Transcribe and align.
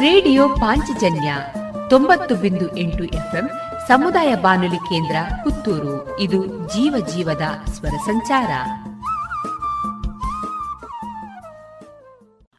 Radio 0.00 0.48
Panchajanya 0.48 1.34
ತೊಂಬತ್ತು 1.90 2.34
ಬಿಂದು 2.34 2.76
ಎಂಟು 2.76 3.04
ಎಫ್ಎಂ 3.04 3.50
ಸಮುದಾಯ 3.88 4.34
ಬಾನುಲಿ 4.34 4.76
ಕೇಂದ್ರ 4.76 5.16
ಪುತ್ತೂರು. 5.44 6.20
ಇದು 6.20 6.68
ಜೀವ 6.68 7.06
ಜೀವದ 7.06 7.42
ಸ್ವರ 7.70 7.88
ಸಂಚಾರ. 7.88 8.50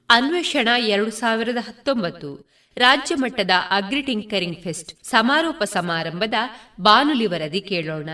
ಅನ್ವೇಷಣ 0.10 0.68
ಎರಡು 0.78 1.12
ಸಾವಿರದ 1.12 1.58
ಹತ್ತೊಂಬತ್ತು 1.58 2.50
ರಾಜ್ಯ 2.78 3.16
ಮಟ್ಟದ 3.16 3.52
ಅಗ್ರಿ 3.72 4.02
ಟಿಂಕರಿಂಗ್ 4.02 4.64
ಫೆಸ್ಟ್ 4.64 5.06
ಸಮಾರೋಪ 5.06 5.64
ಸಮಾರಂಭದ 5.64 6.34
ಬಾನುಲಿ 6.82 7.26
ವರದಿ 7.26 7.62
ಕೇಳೋಣ. 7.62 8.10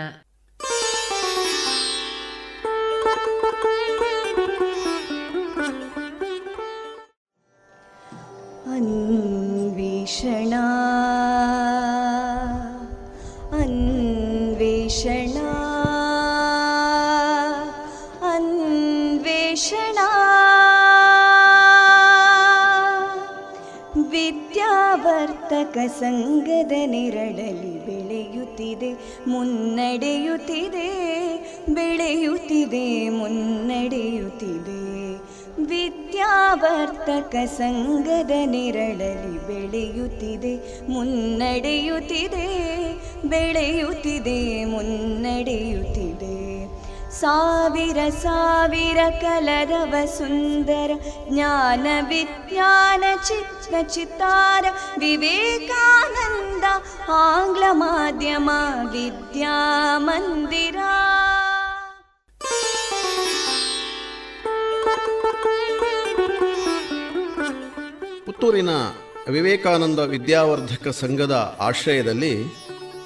अन्वेषणा 8.81 10.65
अन्वेषणा 13.61 15.51
अन्वेषणा 18.35 20.09
ವಿದ್ಯಾವರ್ತಕ 24.13 25.77
ನೆರಳಲಿ 26.87 27.73
ಬೆಳೆಯುತ್ತಿದೆ 27.87 28.91
ಮುನ್ನಡೆಯುತ್ತಿದೆ 29.27 30.89
ಬೆಳೆಯುತ್ತಿದೆ 31.69 32.87
ಮುನ್ನಡೆಯುತ್ತಿದೆ 33.11 34.70
ವಿದ್ಯಾವರ್ತಕ 35.71 37.35
ಸಂಘದ 37.57 38.33
ನೆರಳಲಿ 38.47 39.35
ಬೆಳೆಯುತ್ತಿದೆ 39.47 40.55
ಮುನ್ನಡೆಯುತ್ತಿದೆ 40.89 42.49
ಬೆಳೆಯುತ್ತಿದೆ 43.25 44.41
ಮುನ್ನಡೆಯುತ್ತಿದೆ 44.65 46.35
ಸಾವಿರ 47.19 48.01
ಸಾವಿರ 48.23 49.01
ಕಲರವ 49.21 49.95
ಸುಂದರ 50.07 50.91
ಜ್ಞಾನ 51.29 51.87
ವಿಜ್ಞಾನ 52.09 53.05
ಚಿತ್ತ 53.29 53.75
ಚಿತ್ತಾರ 53.89 54.65
ವಿವೇಕಾನಂದ 54.99 56.65
ಆಂಗ್ಲ 57.21 57.65
ಮಾಧ್ಯಮ 57.73 58.51
ವಿದ್ಯಾಮಂದಿರ 58.93 60.79
ಪುತ್ತೂರಿನ 68.42 68.76
ವಿವೇಕಾನಂದ 69.30 70.00
ವಿದ್ಯಾವರ್ಧಕ 70.00 70.88
ಸಂಘದ 70.88 71.58
ಆಶ್ರಯದಲ್ಲಿ 71.60 72.32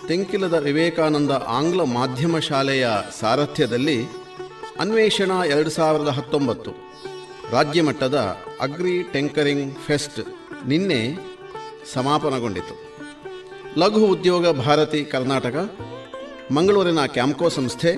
ತೆಂಕಿಲದ 0.08 0.54
ವಿವೇಕಾನಂದ 0.54 1.34
ಆಂಗ್ಲ 1.48 1.82
ಮಾಧ್ಯಮ 1.82 2.40
ಶಾಲೆಯ 2.40 2.88
ಸಾರಥ್ಯದಲ್ಲಿ 3.20 3.98
ಅನ್ವೇಷಣ 4.80 5.32
ಎರಡು 5.48 5.70
ಸಾವಿರದ 5.70 6.08
ಹತ್ತೊಂಬತ್ತು 6.08 6.72
ರಾಜ್ಯ 7.52 7.82
ಮಟ್ಟದ 7.82 8.16
ಅಗ್ರಿ 8.62 9.04
ಟೆಂಕರಿಂಗ್ 9.04 9.76
ಫೆಸ್ಟ್ 9.88 10.22
ನಿನ್ನೆ 10.68 11.02
ಸಮಾಪನಗೊಂಡಿತು. 11.94 12.78
ಲಘು 13.78 14.06
ಉದ್ಯೋಗ 14.06 14.48
ಭಾರತಿ 14.66 15.04
ಕರ್ನಾಟಕ, 15.04 15.56
ಮಂಗಳೂರಿನ 16.52 17.06
ಕ್ಯಾಂಕೋ 17.06 17.50
ಸಂಸ್ಥೆ 17.50 17.94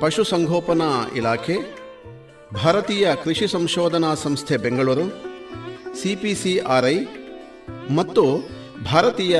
ಪಶುಸಂಗೋಪನಾ 0.00 1.10
ಇಲಾಖೆ, 1.16 1.58
ಭಾರತೀಯ 2.64 3.08
ಕೃಷಿ 3.24 3.48
ಸಂಶೋಧನಾ 3.48 4.14
ಸಂಸ್ಥೆ 4.14 4.56
Bengaluru 4.56 5.25
C 5.98 6.12
P 6.22 6.32
C 6.40 6.52
R 6.74 6.86
I 6.94 6.96
ಮತ್ತು 7.98 8.22
ಭಾರತೀಯ 8.90 9.36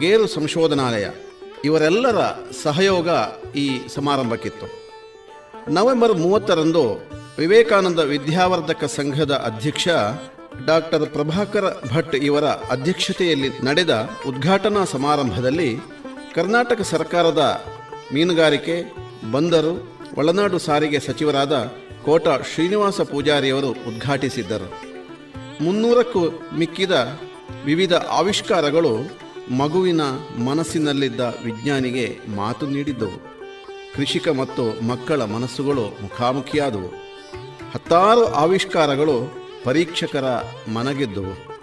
ಗೇರು 0.00 0.26
ಸಂಶೋಧನಾಲಯ, 0.26 1.06
ಇವರೆಲ್ಲರ 1.68 2.20
ಸಹಯೋಗ 2.62 3.08
ಈ 3.56 3.66
ಸಮಾರಂಭಕ್ಕಿತ್ತು. 3.94 4.66
ನವೆಂಬರ್ 5.76 6.14
ಮೂವತ್ತರಂದು 6.24 6.84
ವಿವೇಕಾನಂದ 7.38 8.00
ವಿದ್ಯಾವರ್ಧಕ 8.12 8.84
ಸಂಘದ 8.96 9.34
ಅಧ್ಯಕ್ಷ 9.48 9.88
ಡಾಕ್ಟರ್ 10.66 11.06
ಪ್ರಭಾಕರ 11.14 11.64
ಭಟ್ 11.92 12.14
ಇವರ 12.28 12.46
ಅಧ್ಯಕ್ಷತೆಯಲ್ಲಿ 12.74 13.50
ನಡೆದ 13.64 13.94
ಉದ್ಘಾಟನಾ 14.26 14.84
ಸಮಾರಂಭದಲ್ಲಿ 14.84 15.70
ಕರ್ನಾಟಕ 16.34 16.80
ಸರ್ಕಾರದ 16.92 17.42
ಮೀನುಗಾರಿಕೆ, 18.14 18.76
ಬಂದರು, 19.32 19.74
ಒಳನಾಡು 20.18 20.58
ಸಾರಿಗೆ 20.58 21.00
ಸಚಿವರಾದ 21.00 21.54
ಕೋಟ 22.06 22.28
ಶ್ರೀನಿವಾಸ 22.52 23.00
ಪೂಜಾರಿಯವರು 23.12 23.70
ಉದ್ಘಾಟಿಸಿದ್ದರು. 23.90 24.68
ಮುನ್ನೂರಕ್ಕೂ 25.60 26.20
ಮಿಕ್ಕಿದ 26.58 27.20
ವಿವಿಧ 27.64 27.92
ಆವಿಷ್ಕಾರಗಳು 27.92 28.96
ಮಗುವಿನ 29.56 30.00
ಮನಸ್ಸಿನಲ್ಲಿದ್ದ 30.44 31.20
ವಿಜ್ಞಾನಿಗೆ 31.20 32.18
ಮಾತು 32.36 32.66
ನೀಡಿದ್ದವು. 32.66 33.34
ಕೃಷಿಕ 33.96 34.28
ಮತ್ತು 34.28 34.84
ಮಕ್ಕಳ 34.84 35.24
ಮನಸ್ಸುಗಳು 35.24 35.84
ಮುಖಾಮುಖಿಯಾದವು. 36.02 36.88
ಹತ್ತಾರು 37.72 38.24
ಆವಿಷ್ಕಾರಗಳು 38.24 39.44
ಪರೀಕ್ಷಕರ 39.64 40.24
ಮನಗೆದ್ದವು. 40.72 41.54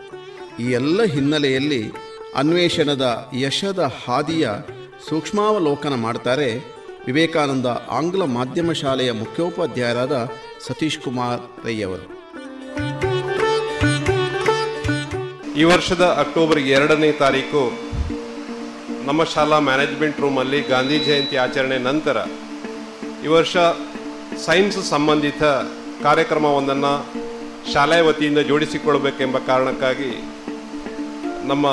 ಈ 0.60 0.72
ಎಲ್ಲ 0.72 1.04
ಹಿನ್ನೆಲೆಯಲ್ಲಿ 1.04 1.92
ಅನ್ವೇಷಣದ 2.36 3.30
ಯಶದ 3.34 3.92
ಹಾದಿಯ 4.06 4.50
ಸೂಕ್ಷ್ಮಾವಲೋಕನ 5.10 5.94
ಮಾಡ್ತಾರೆ 5.94 6.64
ವಿವೇಕಾನಂದ 7.06 7.66
ಆಂಗ್ಲ 7.90 8.24
ಮಾಧ್ಯಮ 8.24 8.72
ಶಾಲೆಯ 8.72 9.12
ಮುಖ್ಯೋಪಾಧ್ಯಾಯರಾದ 9.12 10.30
ಸತೀಶ್ 10.68 11.00
ಕುಮಾರ್ 11.00 11.66
ರೈಯವರು. 11.66 12.21
ಈ 15.62 15.66
ವರ್ಷದ 15.72 16.04
ಅಕ್ಟೋಬರ್ 16.24 16.60
ಎರಡನೇ 16.76 17.12
ತಾರೀಕು 17.22 17.62
ನಮ್ಮ 19.08 19.22
ಶಾಲಾ 19.24 19.58
ಮ್ಯಾನೇಜ್ಮೆಂಟ್ 19.60 20.22
ರೂಮಲ್ಲಿ 20.22 20.60
ಗಾಂಧಿ 20.64 20.98
ಜಯಂತಿ 21.00 21.38
ಆಚರಣೆ 21.38 21.78
ನಂತರ 21.90 22.18
ಈ 23.26 23.28
ವರ್ಷ 23.28 23.56
ಸೈನ್ಸ್ 24.46 24.78
ಸಂಬಂಧಿತ 24.90 25.44
ಕಾರ್ಯಕ್ರಮವೊಂದನ್ನು 26.04 26.94
ಶಾಲೆಯ 27.74 28.02
ವತಿಯಿಂದ 28.02 28.42
ಜೋಡಿಸಿಕೊಳ್ಳಬೇಕೆಂಬ 28.50 29.38
ಕಾರಣಕ್ಕಾಗಿ 29.50 30.12
ನಮ್ಮ 31.50 31.68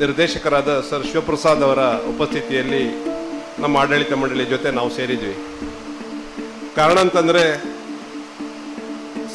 ನಿರ್ದೇಶಕರಾದ 0.00 0.72
ಸರ್ 0.90 1.06
ಶಿವಪ್ರಸಾದ್ 1.10 1.62
ಅವರ 1.62 1.82
ಉಪಸ್ಥಿತಿಯಲ್ಲಿ 2.12 2.82
ನಮ್ಮ 3.62 3.74
ಆಡಳಿತ 3.76 4.12
ಮಂಡಳಿ 4.12 4.44
ಜೊತೆ 4.44 4.70
ನಾವು 4.70 4.90
ಸೇರಿದ್ವಿ. 4.96 5.34
ಕಾರಣ 6.76 6.98
ಅಂತಂದರೆ 6.98 7.42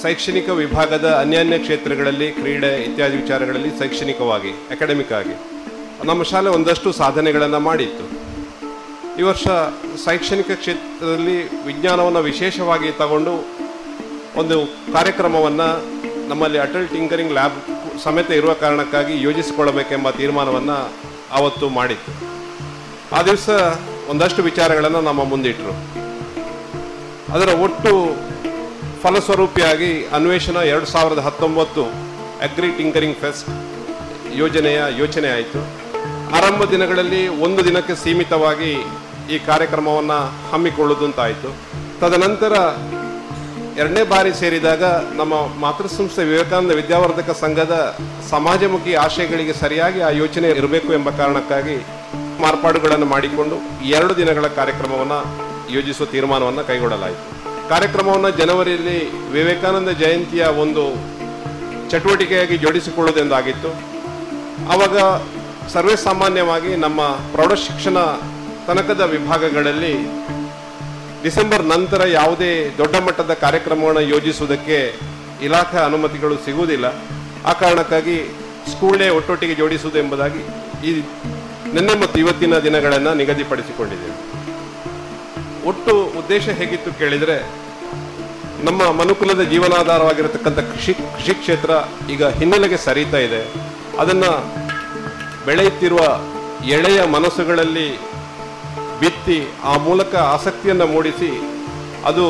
ಶೈಕ್ಷಣಿಕ 0.04 0.50
ವಿಭಾಗದ 0.50 1.08
ಅನ್ಯಾನ್ಯ 1.22 1.58
ಕ್ಷೇತ್ರಗಳಲ್ಲಿ 1.58 2.32
ಕ್ರೀಡೆ 2.32 2.84
ಇತ್ಯಾದಿ 2.84 3.18
ವಿಚಾರಗಳಲ್ಲಿ 3.18 3.70
ಶೈಕ್ಷಣಿಕವಾಗಿ 3.80 4.52
ಅಕಾಡೆಮಿಕ್ 4.52 5.12
ಆಗಿ. 5.12 5.36
ನಮ್ಮ 6.06 6.24
ಶಾಲೆ 6.24 6.50
ಒಂದಷ್ಟು 6.50 6.92
ಸಾಧನೆಗಳನ್ನು 6.92 7.60
ಮಾಡಿತ್ತು. 7.60 8.06
ಈ 9.20 9.22
ವರ್ಷ 9.22 9.44
ಶೈಕ್ಷಣಿಕ 10.06 10.52
ಕ್ಷೇತ್ರದಲ್ಲಿ 10.52 11.38
ವಿಜ್ಞಾನವನ್ನು 11.66 12.20
ವಿಶೇಷವಾಗಿ 12.20 12.92
ತಗೊಂಡು 12.92 13.34
ಒಂದು 14.36 14.58
ಕಾರ್ಯಕ್ರಮವನ್ನು 14.94 15.70
ನಮ್ಮಲ್ಲಿ 16.30 16.60
ಅಟಲ್ 16.60 16.90
ಟಿಂಕರಿಂಗ್ 16.90 17.34
ಲ್ಯಾಬ್ 17.34 17.58
ಸಮೇತ 18.04 18.32
ಇರುವ 18.32 18.54
ಕಾರಣಕ್ಕಾಗಿ 18.54 19.24
ಯೋಜಿಸಿಕೊಳ್ಳಬೇಕೆಂಬ 19.24 20.10
ತೀರ್ಮಾನವನ್ನು 20.10 20.78
ಆವತ್ತು 21.32 21.70
ಮಾಡಿತ್ತು. 21.70 22.12
ಆ 23.16 23.22
ದಿವಸ 23.22 23.50
ಒಂದಷ್ಟು 24.08 24.44
ವಿಚಾರಗಳನ್ನು 24.44 25.02
ನಮ್ಮ 25.02 25.24
ಮುಂದಿಟ್ಟರು 25.24 25.74
ಅದರ 27.34 27.48
ಒಟ್ಟು 27.48 27.94
ಫಲಸ್ವರೂಪಿಯಾಗಿ 29.04 29.90
ಅನ್ವೇಷಣ 30.18 30.58
ಎರಡು 30.74 30.88
ಸಾವಿರದ 30.92 31.22
ಹತ್ತೊಂಬತ್ತು 31.26 31.84
ಅಗ್ರಿ 32.46 32.70
ಟಿಂಕರಿಂಗ್ 32.78 33.18
ಫೆಸ್ಟ್ 33.22 33.50
ಯೋಜನೆಯ 34.42 34.80
ಯೋಚನೆ 35.00 35.30
ಆಯಿತು. 35.34 35.62
ಆರಂಭ 36.38 36.64
ದಿನಗಳಲ್ಲಿ 36.74 37.22
ಒಂದು 37.46 37.62
ದಿನಕ್ಕೆ 37.68 37.96
ಸೀಮಿತವಾಗಿ 38.04 38.72
ಈ 39.34 39.40
ಕಾರ್ಯಕ್ರಮವನ್ನು 39.50 40.20
ಹಮ್ಮಿಕೊಳ್ಳುವುದಂತಾಯಿತು 40.52 41.50
ತದನಂತರ 42.02 42.54
ಎರಡನೇ 43.82 44.04
ಬಾರಿ 44.14 44.32
ಸೇರಿದಾಗ 44.42 44.84
ನಮ್ಮ 45.20 45.34
ಮಾತೃಸಂಸ್ಥೆ 45.66 46.26
ವಿವೇಕಾನಂದ 46.32 46.74
ವಿದ್ಯಾವರ್ಧಕ 46.82 47.32
ಸಂಘದ 47.44 47.76
ಸಮಾಜಮುಖಿ 48.30 48.94
ಆಶಯಗಳಿಗೆ 49.06 49.54
ಸರಿಯಾಗಿ 49.54 50.02
ಆ 50.02 50.14
ಯೋಚನೆ 50.22 50.50
ಇರಬೇಕು 50.62 50.92
ಎಂಬ 50.94 51.10
ಕಾರಣಕ್ಕಾಗಿ 51.22 51.78
ಮಾರ್ಪಾಡುಗಳನ್ನು 52.46 53.06
ಮಾಡಿಕೊಂಡು 53.06 53.58
ಎರಡು 53.98 54.16
ದಿನಗಳ 54.18 54.48
ಕಾರ್ಯಕ್ರಮವನ್ನು 54.60 55.22
ಯೋಜಿಸುವ 55.74 56.08
ತೀರ್ಮಾನವನ್ನು 56.16 56.66
ಕೈಗೊಳ್ಳಲಾಯಿತು. 56.72 57.33
ಕಾರ್ಯಕ್ರಮವನ್ನು 57.70 58.30
ಜನವರಿಯಲ್ಲಿ 58.30 59.28
ವಿವೇಕಾನಂದ 59.32 59.90
ಜಯಂತಿಯ 59.90 60.46
ಒಂದು 60.46 60.84
ಚಟುವಟಿಕೆಯಾಗಿ 61.90 62.58
ಜೋಡಿಸಿಕೊಳ್ಳುವುದೆಂದಾಗಿತ್ತು. 62.58 63.70
ಆವಾಗ 64.74 64.98
ಸರ್ವೇ 65.68 65.96
ಸಾಮಾನ್ಯವಾಗಿ 65.96 66.76
ನಮ್ಮ 66.76 67.02
ಪ್ರೌಢಶಿಕ್ಷಣ 67.08 67.98
ತನಕದ 68.68 69.02
ವಿಭಾಗಗಳಲ್ಲಿ 69.02 69.94
ಡಿಸೆಂಬರ್ 71.24 71.64
ನಂತರ 71.64 72.08
ಯಾವುದೇ 72.08 72.76
ದೊಡ್ಡ 72.78 72.96
ಮಟ್ಟದ 72.96 73.34
ಕಾರ್ಯಕ್ರಮವನ್ನು 73.34 74.02
ಯೋಜಿಸುವುದಕ್ಕೆ 74.02 75.00
ಇಲಾಖೆ 75.44 75.78
ಅನುಮತಿಗಳು 75.78 76.36
ಸಿಗುವುದಿಲ್ಲ. 76.36 76.86
ಆ 77.46 77.54
ಕಾರಣಕ್ಕಾಗಿ 77.54 78.18
ಸ್ಕೂಲ್ 78.72 79.00
ಡೇ 79.00 79.10
ಒಟ್ಟೊಟ್ಟಿಗೆ 79.10 79.56
ಜೋಡಿಸುವುದು 79.56 80.00
ಎಂಬುದಾಗಿ 80.00 80.40
ಈ 80.88 80.92
ನಿನ್ನೆ 81.74 82.00
ಮತ್ತು 82.00 82.20
ಇವತ್ತಿನ 82.20 82.58
ದಿನಗಳನ್ನು 82.58 83.14
ನಿಗದಿಪಡಿಸಿಕೊಂಡಿದ್ದೇವೆ. 83.14 84.33
ಒಟ್ಟು 85.68 85.94
ಉದ್ದೇಶ 86.20 86.50
ಹೇಗಿತ್ತು 86.50 86.94
ಕೇಳಿದರೆ, 86.94 87.38
ನಮ್ಮ 88.64 88.92
ಮನುಕುಲದ 88.92 89.42
ಜೀವನಾಧಾರವಾಗಿರತಕ್ಕಂಥ 89.42 90.60
ಕೃಷಿ 90.60 90.94
ಕೃಷಿ 90.94 91.34
ಕ್ಷೇತ್ರ 91.34 91.72
ಈಗ 92.10 92.26
ಹಿನ್ನೆಲೆಗೆ 92.26 92.78
ಸರಿತಾ 92.78 93.18
ಇದೆ. 93.18 93.42
ಅದನ್ನು 94.00 94.32
ಬೆಳೆಯುತ್ತಿರುವ 95.46 96.00
ಎಳೆಯ 96.66 97.06
ಮನಸ್ಸುಗಳಲ್ಲಿ 97.06 97.98
ಬಿತ್ತಿ 99.00 99.48
ಆ 99.64 99.78
ಮೂಲಕ 99.78 100.16
ಆಸಕ್ತಿಯನ್ನು 100.16 100.86
ಮೂಡಿಸಿ 100.88 101.32
ಅದು 102.06 102.26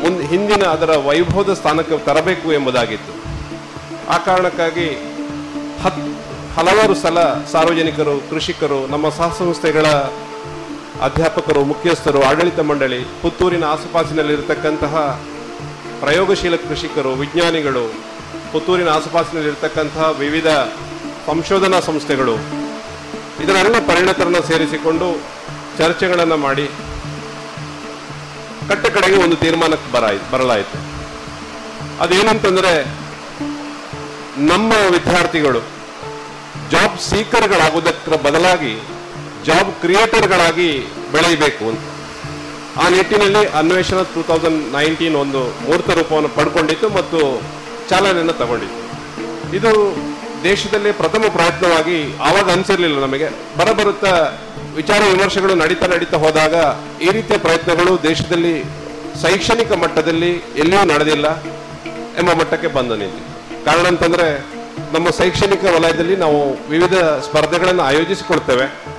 ಮುನ್ 0.00 0.22
ಹಿಂದಿನ 0.22 0.62
ಅದರ 0.66 0.96
ವೈಭವದ 0.96 1.52
ಸ್ಥಾನಕ್ಕೆ 1.52 1.98
ತರಬೇಕು 1.98 2.52
ಎಂಬುದಾಗಿತ್ತು. 2.52 3.12
ಆ 4.10 4.16
ಕಾರಣಕ್ಕಾಗಿ 4.18 4.88
ಹತ್, 5.82 6.00
ಹಲವಾರು 6.56 6.94
ಸಲ 6.94 7.20
ಸಾರ್ವಜನಿಕರು, 7.52 8.30
ಕೃಷಿಕರು, 8.30 8.86
ನಮ್ಮ 8.86 9.08
ಸಹಸಂಸ್ಥೆಗಳ 9.08 9.86
ಅಧ್ಯಾಪಕರು, 11.00 11.64
ಮುಖ್ಯಸ್ಥರು, 11.64 12.22
ಆಡಳಿತ 12.22 12.60
ಮಂಡಳಿ, 12.60 13.04
ಪುತ್ತೂರಿನ 13.22 13.64
ಆಸುಪಾಸಿನಲ್ಲಿರತಕ್ಕಂತಹ 13.64 15.20
ಪ್ರಯೋಗಶೀಲ 16.00 16.56
ಕೃಷಿಕರು, 16.56 17.12
ವಿಜ್ಞಾನಿಗಳು, 17.12 17.92
ಪುತ್ತೂರಿನ 18.52 18.88
ಆಸುಪಾಸಿನಲ್ಲಿರತಕ್ಕಂತಹ 18.88 20.10
ವಿವಿಧ 20.18 20.46
ಸಂಶೋಧನಾ 21.26 21.80
ಸಂಸ್ಥೆಗಳು 21.80 22.34
ಇದನ್ನೆಲ್ಲ 23.42 23.78
ಪರಿಣತರನ್ನು 23.88 24.42
ಸೇರಿಸಿಕೊಂಡು 24.42 25.22
ಚರ್ಚೆಗಳನ್ನು 25.78 26.36
ಮಾಡಿ 26.36 26.70
ಕಟ್ಟ 28.68 28.86
ಕಡೆಗೆ 28.86 29.16
ಒಂದು 29.16 29.36
ತೀರ್ಮಾನಕ್ಕೆ 29.36 29.92
ಬರಾಯ್ತು 29.92 30.32
ಬರಲಾಯಿತು. 30.32 30.78
ಅದೇನಂತಂದ್ರೆ 32.00 32.84
ನಮ್ಮ 34.38 34.72
ವಿದ್ಯಾರ್ಥಿಗಳು 34.90 35.58
ಜಾಬ್ 36.70 37.00
ಸೀಕರ್ಗಳಾಗುವುದಕ್ಕೆ 37.00 38.24
ಬದಲಾಗಿ 38.24 38.93
ಜಾಬ್ 39.44 39.80
ಕ್ರಿಯೇಟರ್ಗಳಾಗಿ 39.80 40.80
ಬೆಳೆಯಬೇಕು 41.12 41.64
ಅಂತ. 41.64 41.80
ಆ 42.82 42.88
ನಿಟ್ಟಿನಲ್ಲಿ 42.88 43.46
ಅನ್ವೇಷಣ 43.46 44.02
ಟೂ 44.02 44.22
ತೌಸಂಡ್ 44.22 44.72
ನೈನ್ಟೀನ್ 44.72 45.16
ಒಂದು 45.16 45.40
ಮೂರ್ತ 45.40 45.90
ರೂಪವನ್ನು 45.90 46.28
ಪಡ್ಕೊಂಡಿತ್ತು 46.28 46.88
ಮತ್ತು 46.88 47.42
ಚಾಲನೆಯನ್ನು 47.88 48.32
ತಗೊಂಡಿತ್ತು. 48.32 48.84
ಇದು 49.56 49.96
ದೇಶದಲ್ಲಿ 50.44 50.92
ಪ್ರಥಮ 50.92 51.22
ಪ್ರಯತ್ನವಾಗಿ 51.32 52.16
ಆವಾಗ 52.18 52.50
ಅನ್ಸಿರ್ಲಿಲ್ಲ 52.50 53.00
ನಮಗೆ. 53.00 53.28
ಬರಬರುತ್ತಾ 53.58 54.32
ವಿಚಾರ 54.76 55.02
ವಿಮರ್ಶೆಗಳು 55.12 55.54
ನಡೀತಾ 55.54 55.86
ನಡೀತಾ 55.86 56.16
ಹೋದಾಗ 56.16 56.54
ಈ 57.02 57.10
ರೀತಿಯ 57.10 57.38
ಪ್ರಯತ್ನಗಳು 57.38 58.02
ದೇಶದಲ್ಲಿ 58.02 58.64
ಶೈಕ್ಷಣಿಕ 59.22 59.72
ಮಟ್ಟದಲ್ಲಿ 59.72 60.30
ಎಲ್ಲಿಯೂ 60.32 60.84
ನಡೆದಿಲ್ಲ 60.84 61.42
ಎಂಬ 62.18 62.32
ಮಟ್ಟಕ್ಕೆ 62.32 62.66
ಬಂದು 62.66 62.96
ನಿಂತು. 62.96 63.64
ಕಾರಣ 63.64 63.86
ಅಂತಂದ್ರೆ 63.86 64.40
ನಮ್ಮ 64.92 65.10
ಶೈಕ್ಷಣಿಕ 65.10 65.64
ವಲಯದಲ್ಲಿ 65.64 66.16
ನಾವು 66.16 66.68
ವಿವಿಧ 66.70 66.94
ಸ್ಪರ್ಧೆಗಳನ್ನು 66.94 67.82
ಆಯೋಜಿಸಿಕೊಳ್ತೇವೆ. 67.82 68.93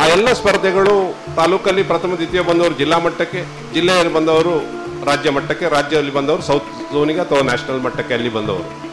ಆ 0.00 0.06
ಎಲ್ಲ 0.06 0.32
ಸ್ಪರ್ಧೆಗಳು 0.32 1.16
ತಾಲೂಕಲ್ಲಿ 1.36 1.82
ಪ್ರಥಮ, 1.82 2.14
ದ್ವಿತೀಯ 2.14 2.40
ಬಂದವರು 2.40 2.74
ಜಿಲ್ಲಾ 2.74 2.98
ಮಟ್ಟಕ್ಕೆ, 2.98 3.44
ಜಿಲ್ಲೆಯಲ್ಲಿ 3.74 4.14
ಬಂದವರು 4.14 4.54
ರಾಜ್ಯ 5.04 5.30
ಮಟ್ಟಕ್ಕೆ, 5.30 5.68
ರಾಜ್ಯದಲ್ಲಿ 5.68 6.12
ಬಂದವರು 6.12 6.42
ಸೌತ್ 6.42 6.92
ಝೋನಿಗೆ 6.92 7.20
ಅಥವಾ 7.20 7.40
ನ್ಯಾಷನಲ್ 7.40 7.82
ಮಟ್ಟಕ್ಕೆ 7.82 8.14
ಅಲ್ಲಿ 8.14 8.28
ಬಂದವರು. 8.28 8.92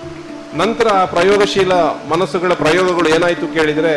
ನಂತರ 0.57 0.88
ಪ್ರಯೋಗಶೀಲ 1.06 1.74
ಮನಸ್ಸುಗಳ 2.10 2.54
ಪ್ರಯೋಗಗಳು 2.54 3.10
ಏನಾಯಿತು 3.10 3.48
ಕೇಳಿದರೆ 3.48 3.94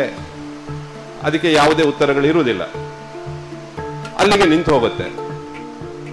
ಅದಕ್ಕೆ 1.23 1.53
ಯಾವುದೇ 1.53 1.83
ಉತ್ತರಗಳು 1.83 2.25
ಇರುವುದಿಲ್ಲ. 2.25 2.63
ಅಲ್ಲಿಗೆ 4.17 4.45
ನಿಂತು 4.45 4.73
ಹೋಗುತ್ತೆ. 4.73 5.03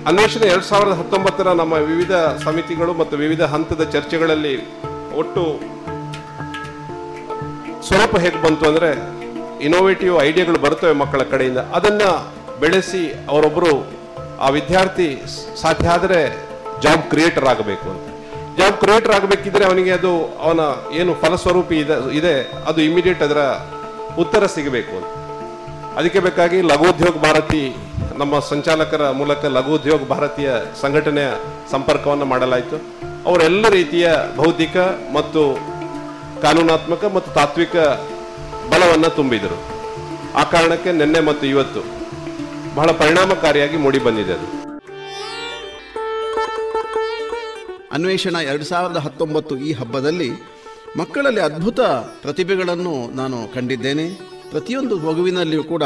ಅನ್ವೇಷಣೆ 0.06 0.46
ಎರಡು 0.46 0.62
ಸಾವಿರದ 0.62 0.92
ಹತ್ತೊಂಬತ್ತರ 0.92 1.48
ನಮ್ಮ 1.52 1.72
ವಿವಿಧ 1.72 2.12
ಸಮಿತಿಗಳು 2.44 2.92
ಮತ್ತು 2.92 3.16
ವಿವಿಧ 3.16 3.42
ಹಂತದ 3.42 3.82
ಚರ್ಚೆಗಳಲ್ಲಿ 3.90 4.54
ಒಟ್ಟು 5.14 5.60
ಸ್ವರೂಪ 7.86 8.16
ಹೇಗೆ 8.16 8.42
ಬಂತು 8.42 8.66
ಅಂದ್ರೆ 8.66 9.19
ಇನೋವೇಟಿವ್ 9.66 10.14
ಐಡಿಯಾಗಳು 10.28 10.58
ಬರ್ತವೆ 10.66 10.94
ಮಕ್ಕಳ 11.02 11.22
ಕಡೆಯಿಂದ. 11.32 11.60
ಅದನ್ನು 11.78 12.10
ಬೆಳೆಸಿ 12.62 13.02
ಅವರೊಬ್ಬರು 13.32 13.72
ಆ 14.44 14.48
ವಿದ್ಯಾರ್ಥಿ 14.56 15.08
ಸಾಧ್ಯ 15.62 15.88
ಆದರೆ 15.96 16.20
ಜಾಬ್ 16.84 17.04
ಕ್ರಿಯೇಟರ್ 17.12 17.46
ಆಗಬೇಕು 17.52 17.86
ಅಂತ. 17.94 18.06
ಜಾಬ್ 18.58 18.76
ಕ್ರಿಯೇಟರ್ 18.82 19.14
ಆಗಬೇಕಿದ್ರೆ 19.16 19.64
ಅವನಿಗೆ 19.68 19.92
ಅದು 19.98 20.12
ಅವನ 20.44 20.60
ಏನು 21.00 21.12
ಫಲಸ್ವರೂಪಿ 21.22 21.76
ಇದೆ 21.84 21.96
ಇದೆ, 22.20 22.34
ಅದು 22.70 22.80
ಇಮಿಡಿಯೇಟ್ 22.88 23.22
ಅದರ 23.26 23.42
ಉತ್ತರ 24.22 24.42
ಸಿಗಬೇಕು 24.56 24.92
ಅಂತ. 25.00 25.10
ಅದಕ್ಕೆ 25.98 26.20
ಬೇಕಾಗಿ 26.26 26.58
ಲಘು 26.70 26.86
ಉದ್ಯೋಗ 26.92 27.16
ಭಾರತಿ 27.26 27.62
ನಮ್ಮ 28.20 28.34
ಸಂಚಾಲಕರ 28.52 29.04
ಮೂಲಕ 29.20 29.44
ಲಘು 29.56 29.72
ಉದ್ಯೋಗ 29.78 30.00
ಭಾರತೀಯ 30.12 30.50
ಸಂಘಟನೆಯ 30.82 31.28
ಸಂಪರ್ಕವನ್ನು 31.74 32.26
ಮಾಡಲಾಯಿತು. 32.32 32.78
ಅವರೆಲ್ಲ 33.28 33.64
ರೀತಿಯ 33.78 34.06
ಬೌದ್ಧಿಕ 34.40 34.76
ಮತ್ತು 35.16 35.42
ಕಾನೂನಾತ್ಮಕ 36.44 37.04
ಮತ್ತು 37.16 37.30
ತಾತ್ವಿಕ 37.38 37.76
ಬಲವನ್ನು 38.70 39.14
ತುಂಬಿದರು. 39.16 39.58
ಆ 40.34 40.44
ಕಾರಣಕ್ಕೆ 40.44 40.92
ನಿನ್ನೆ 40.92 41.20
ಮತ್ತು 41.20 41.46
ಇವತ್ತು 41.46 41.80
ಬಹಳ 42.74 42.90
ಪರಿಣಾಮಕಾರಿಯಾಗಿ 42.90 43.76
ಮೂಡಿ 43.76 43.98
ಬಂದಿದೆ 43.98 44.32
ಅದು. 44.32 44.48
ಅನ್ವೇಷಣ 47.92 48.36
ಎರಡು 48.36 48.64
ಸಾವಿರದ 48.64 48.96
ಹತ್ತೊಂಬತ್ತು 48.96 49.56
ಈ 49.56 49.72
ಹಬ್ಬದಲ್ಲಿ 49.72 50.30
ಮಕ್ಕಳಲ್ಲಿ 50.96 51.40
ಅದ್ಭುತ 51.40 51.80
ಪ್ರತಿಭೆಗಳನ್ನು 52.22 52.94
ನಾನು 53.16 53.54
ಕಂಡಿದ್ದೇನೆ. 53.54 54.06
ಪ್ರತಿಯೊಂದು 54.50 54.98
ಮಗುವಿನಲ್ಲಿಯೂ 54.98 55.64
ಕೂಡ 55.64 55.82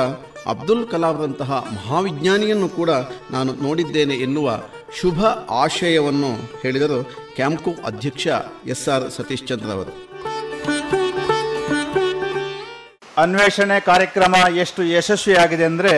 ಅಬ್ದುಲ್ 0.46 0.88
ಕಲಾಂರಂತಹ 0.88 1.50
ಮಹಾವಿಜ್ಞಾನಿಯನ್ನು 1.72 2.68
ಕೂಡ 2.68 2.90
ನಾನು 3.30 3.52
ನೋಡಿದ್ದೇನೆ 3.62 4.14
ಎನ್ನುವ 4.14 4.58
ಶುಭ 5.00 5.24
ಆಶಯವನ್ನು 5.50 6.32
ಹೇಳಿದರು 6.62 6.98
ಕ್ಯಾಂಪ್ಕೋ 7.34 7.70
ಅಧ್ಯಕ್ಷ 7.84 8.26
ಎಸ್ 8.66 8.88
ಆರ್ 8.88 9.10
ಸತೀಶ್ 9.10 9.46
ಚಂದ್ರ 9.46 9.70
ಅವರು. 9.70 9.92
ಅನ್ವೇಷಣೆ 13.22 13.76
ಕಾರ್ಯಕ್ರಮ 13.90 14.34
ಎಷ್ಟು 14.62 14.80
ಯಶಸ್ವಿಯಾಗಿದೆ 14.96 15.64
ಅಂದರೆ 15.70 15.94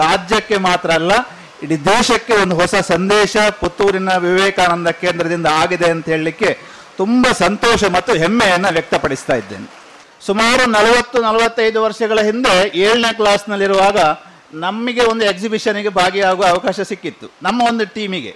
ರಾಜ್ಯಕ್ಕೆ 0.00 0.56
ಮಾತ್ರ 0.68 0.90
ಅಲ್ಲ, 1.00 1.12
ಇಡೀ 1.64 1.76
ದೇಶಕ್ಕೆ 1.86 2.34
ಒಂದು 2.42 2.54
ಹೊಸ 2.60 2.74
ಸಂದೇಶ 2.92 3.36
ಪುತ್ತೂರಿನ 3.60 4.10
ವಿವೇಕಾನಂದ 4.26 4.88
ಕೇಂದ್ರದಿಂದ 5.02 5.48
ಆಗಿದೆ 5.62 5.88
ಅಂತ 5.94 6.06
ಹೇಳಲಿಕ್ಕೆ 6.14 6.50
ತುಂಬ 7.00 7.26
ಸಂತೋಷ 7.44 7.82
ಮತ್ತು 7.96 8.12
ಹೆಮ್ಮೆಯನ್ನು 8.22 8.70
ವ್ಯಕ್ತಪಡಿಸ್ತಾ 8.76 9.34
ಇದ್ದೇನೆ. 9.42 9.66
ಸುಮಾರು 10.26 10.64
ನಲವತ್ತು, 10.76 11.18
ನಲವತ್ತೈದು 11.28 11.78
ವರ್ಷಗಳ 11.86 12.18
ಹಿಂದೆ 12.28 12.54
ಏಳನೇ 12.86 13.10
ಕ್ಲಾಸ್ನಲ್ಲಿರುವಾಗ 13.20 13.98
ನಮಗೆ 14.64 15.02
ಒಂದು 15.12 15.24
ಎಕ್ಸಿಬಿಷನಿಗೆ 15.32 15.90
ಭಾಗಿಯಾಗುವ 16.00 16.46
ಅವಕಾಶ 16.54 16.80
ಸಿಕ್ಕಿತ್ತು, 16.92 17.26
ನಮ್ಮ 17.46 17.60
ಒಂದು 17.70 17.84
ಟೀಮಿಗೆ 17.96 18.34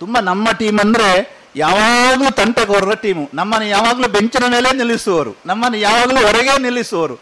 ತುಂಬ 0.00 0.16
ನಮ್ಮ 0.30 0.46
ಟೀಮ್ 0.60 0.78
ಅಂದರೆ 0.84 1.08
ಯಾವಾಗಲೂ 1.56 2.30
ತಂಟಕೋರರ 2.30 2.94
ಟೀಮು 2.94 3.30
ನಮ್ಮನ್ನು 3.34 3.66
ಯಾವಾಗಲೂ 3.68 4.08
ಬೆಂಚಿನ 4.08 4.44
ಮೇಲೆ 4.46 4.76
ನಿಲ್ಲಿಸುವವರು. 4.76 5.32
ನಮ್ಮನ್ನು 5.46 5.78
ಯಾವಾಗಲೂ 5.78 6.26
ಹೊರಗೆ 6.26 6.62
ನಿಲ್ಲಿಸುವವರು. 6.62 7.16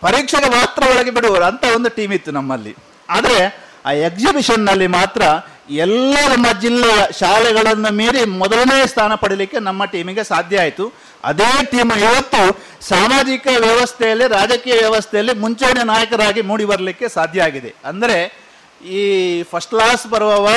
ಪರೀಕ್ಷೆಗೆ 0.00 0.50
ಮಾತ್ರ 0.50 0.82
ಒಳಗೆ 0.90 1.10
ಬಿಡುವರು 1.10 1.44
ಅಂತ 1.44 1.64
ಒಂದು 1.76 1.88
ಟೀಮ್ 1.88 2.12
ಇತ್ತು 2.12 2.30
ನಮ್ಮಲ್ಲಿ. 2.30 2.76
ಆದರೆ 3.08 3.36
ಆ 3.84 3.92
ಎಕ್ಸಿಬಿಷನ್ನಲ್ಲಿ 3.92 4.86
ಮಾತ್ರ 4.86 5.22
ಎಲ್ಲ 5.70 6.16
ನಮ್ಮ 6.28 6.46
ಜಿಲ್ಲೆಯ 6.60 7.12
ಶಾಲೆಗಳನ್ನು 7.18 7.94
ಮೀರಿ 7.94 8.24
ಮೊದಲನೇ 8.24 8.86
ಸ್ಥಾನ 8.86 9.14
ಪಡೀಲಿಕ್ಕೆ 9.14 9.58
ನಮ್ಮ 9.58 9.84
ಟೀಮಿಗೆ 9.84 10.24
ಸಾಧ್ಯ 10.24 10.60
ಆಯಿತು. 10.60 10.92
ಅದೇ 11.24 11.64
ಟೀಮ್ 11.64 11.92
ಇವತ್ತು 11.92 12.42
ಸಾಮಾಜಿಕ 12.88 13.46
ವ್ಯವಸ್ಥೆಯಲ್ಲಿ, 13.60 14.28
ರಾಜಕೀಯ 14.28 14.74
ವ್ಯವಸ್ಥೆಯಲ್ಲಿ 14.74 15.34
ಮುಂಚೂಣಿ 15.38 15.86
ನಾಯಕರಾಗಿ 15.86 16.42
ಮೂಡಿ 16.42 16.64
ಬರಲಿಕ್ಕೆ 16.64 17.08
ಸಾಧ್ಯ 17.08 17.42
ಆಗಿದೆ. 17.42 17.74
ಅಂದರೆ 17.84 18.18
ಈ 18.84 19.02
ಫಸ್ಟ್ 19.42 19.70
ಕ್ಲಾಸ್ 19.70 20.06
ಬರುವವ 20.06 20.48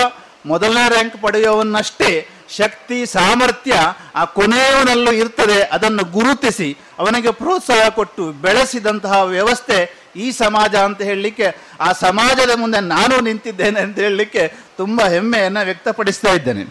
ಮೊದಲನೇ 0.45 0.89
ರ್ಯಾಂಕ್ 0.89 1.23
ಪಡೆಯುವವನ್ನಷ್ಟೇ 1.23 2.11
ಶಕ್ತಿ, 2.58 3.06
ಸಾಮರ್ಥ್ಯ 3.06 3.74
ಆ 4.15 4.25
ಕೊನೆಯವನಲ್ಲೂ 4.25 5.12
ಇರ್ತದೆ. 5.12 5.63
ಅದನ್ನು 5.63 6.03
ಗುರುತಿಸಿ, 6.03 6.77
ಅವನಿಗೆ 7.00 7.32
ಪ್ರೋತ್ಸಾಹ 7.32 7.89
ಕೊಟ್ಟು 7.89 8.32
ಬೆಳೆಸಿದಂತಹ 8.32 9.24
ವ್ಯವಸ್ಥೆ 9.24 10.10
ಈ 10.15 10.32
ಸಮಾಜ 10.32 10.75
ಅಂತ 10.75 11.01
ಹೇಳಲಿಕ್ಕೆ, 11.01 11.56
ಆ 11.79 11.91
ಸಮಾಜದ 11.91 12.50
ಮುಂದೆ 12.56 12.79
ನಾನು 12.79 13.20
ನಿಂತಿದ್ದೇನೆ 13.20 13.79
ಅಂತ 13.79 14.00
ಹೇಳಲಿಕ್ಕೆ 14.00 14.48
ತುಂಬ 14.77 15.01
ಹೆಮ್ಮೆಯನ್ನು 15.01 15.65
ವ್ಯಕ್ತಪಡಿಸ್ತಾ 15.65 16.34
ಇದ್ದೇನೆ. 16.34 16.63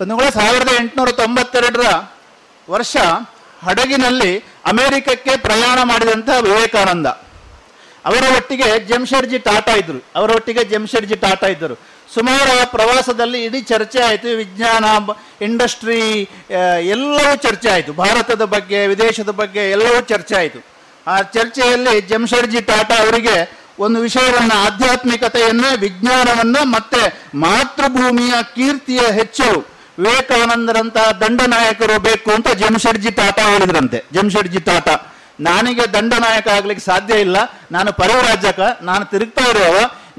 ಬಂದುಗಳ 0.00 0.28
ಸಾವಿರದ 0.28 0.68
ಎಂಟುನೂರ 0.80 1.10
ತೊಂಬತ್ತೆರಡರ 1.10 1.86
ವರ್ಷ 2.70 2.96
ಹಡಗಿನಲ್ಲಿ 3.64 4.38
ಅಮೆರಿಕಕ್ಕೆ 4.66 5.36
ಪ್ರಯಾಣ 5.36 5.78
ಮಾಡಿದಂತಹ 5.82 6.38
ವಿವೇಕಾನಂದ. 6.38 7.06
ಅವರ 8.04 8.22
ಒಟ್ಟಿಗೆ 8.36 8.80
ಜಮ್ಶೆಡ್ಜಿ 8.80 9.38
ಟಾಟಾ 9.38 9.72
ಇದ್ರು 9.72 10.04
ಅವರ 10.16 10.30
ಒಟ್ಟಿಗೆ 10.30 11.16
ಟಾಟಾ 11.16 11.46
ಇದ್ದರು. 11.46 11.93
ಸುಮಾರು 12.14 12.52
ಆ 12.60 12.64
ಪ್ರವಾಸದಲ್ಲಿ 12.74 13.40
ಇಡೀ 13.44 13.60
ಚರ್ಚೆ 13.72 14.00
ಆಯಿತು, 14.02 14.28
ವಿಜ್ಞಾನ 14.36 14.84
ಇಂಡಸ್ಟ್ರಿ 15.42 16.00
ಎಲ್ಲವೂ 16.94 17.34
ಚರ್ಚೆ 17.36 17.68
ಆಯಿತು. 17.68 17.92
ಭಾರತದ 17.92 18.44
ಬಗ್ಗೆ, 18.54 18.80
ವಿದೇಶದ 18.86 19.32
ಬಗ್ಗೆ 19.40 19.62
ಎಲ್ಲವೂ 19.70 20.00
ಚರ್ಚೆ 20.12 20.34
ಆಯಿತು. 20.36 20.60
ಆ 21.06 21.16
ಚರ್ಚೆಯಲ್ಲಿ 21.36 21.94
ಜಮ್ಶೆಡ್ಜಿ 22.00 22.60
ಟಾಟಾ 22.60 22.96
ಅವರಿಗೆ 23.04 23.36
ಒಂದು 23.78 23.98
ವಿಷಯವನ್ನು, 24.00 24.54
ಆಧ್ಯಾತ್ಮಿಕತೆಯನ್ನು, 24.66 25.70
ವಿಜ್ಞಾನವನ್ನ, 25.78 26.56
ಮತ್ತೆ 26.76 27.02
ಮಾತೃಭೂಮಿಯ 27.38 28.34
ಕೀರ್ತಿಯ 28.54 29.02
ಹೆಚ್ಚು 29.12 29.48
ವಿವೇಕಾನಂದರಂತಹ 29.98 31.08
ದಂಡನಾಯಕರು 31.22 31.96
ಬೇಕು 32.00 32.30
ಅಂತ 32.30 32.48
ಜಮ್ಶೆಡ್ಜಿ 32.60 33.10
ಟಾಟಾ 33.10 33.42
ಹೇಳಿದ್ರಂತೆ. 33.50 33.98
ಜಮ್ಶೆಡ್ಜಿ 34.12 34.60
ಟಾಟಾ, 34.60 34.94
ನನಗೆ 35.40 35.84
ದಂಡನಾಯಕ 35.92 36.48
ಆಗ್ಲಿಕ್ಕೆ 36.48 36.84
ಸಾಧ್ಯ 36.84 37.14
ಇಲ್ಲ. 37.20 37.36
ನಾನು 37.72 37.90
ಪರಿವರಾಜಕ, 37.92 38.60
ನಾನು 38.82 39.04
ತಿರುಗ್ತಾ 39.04 39.44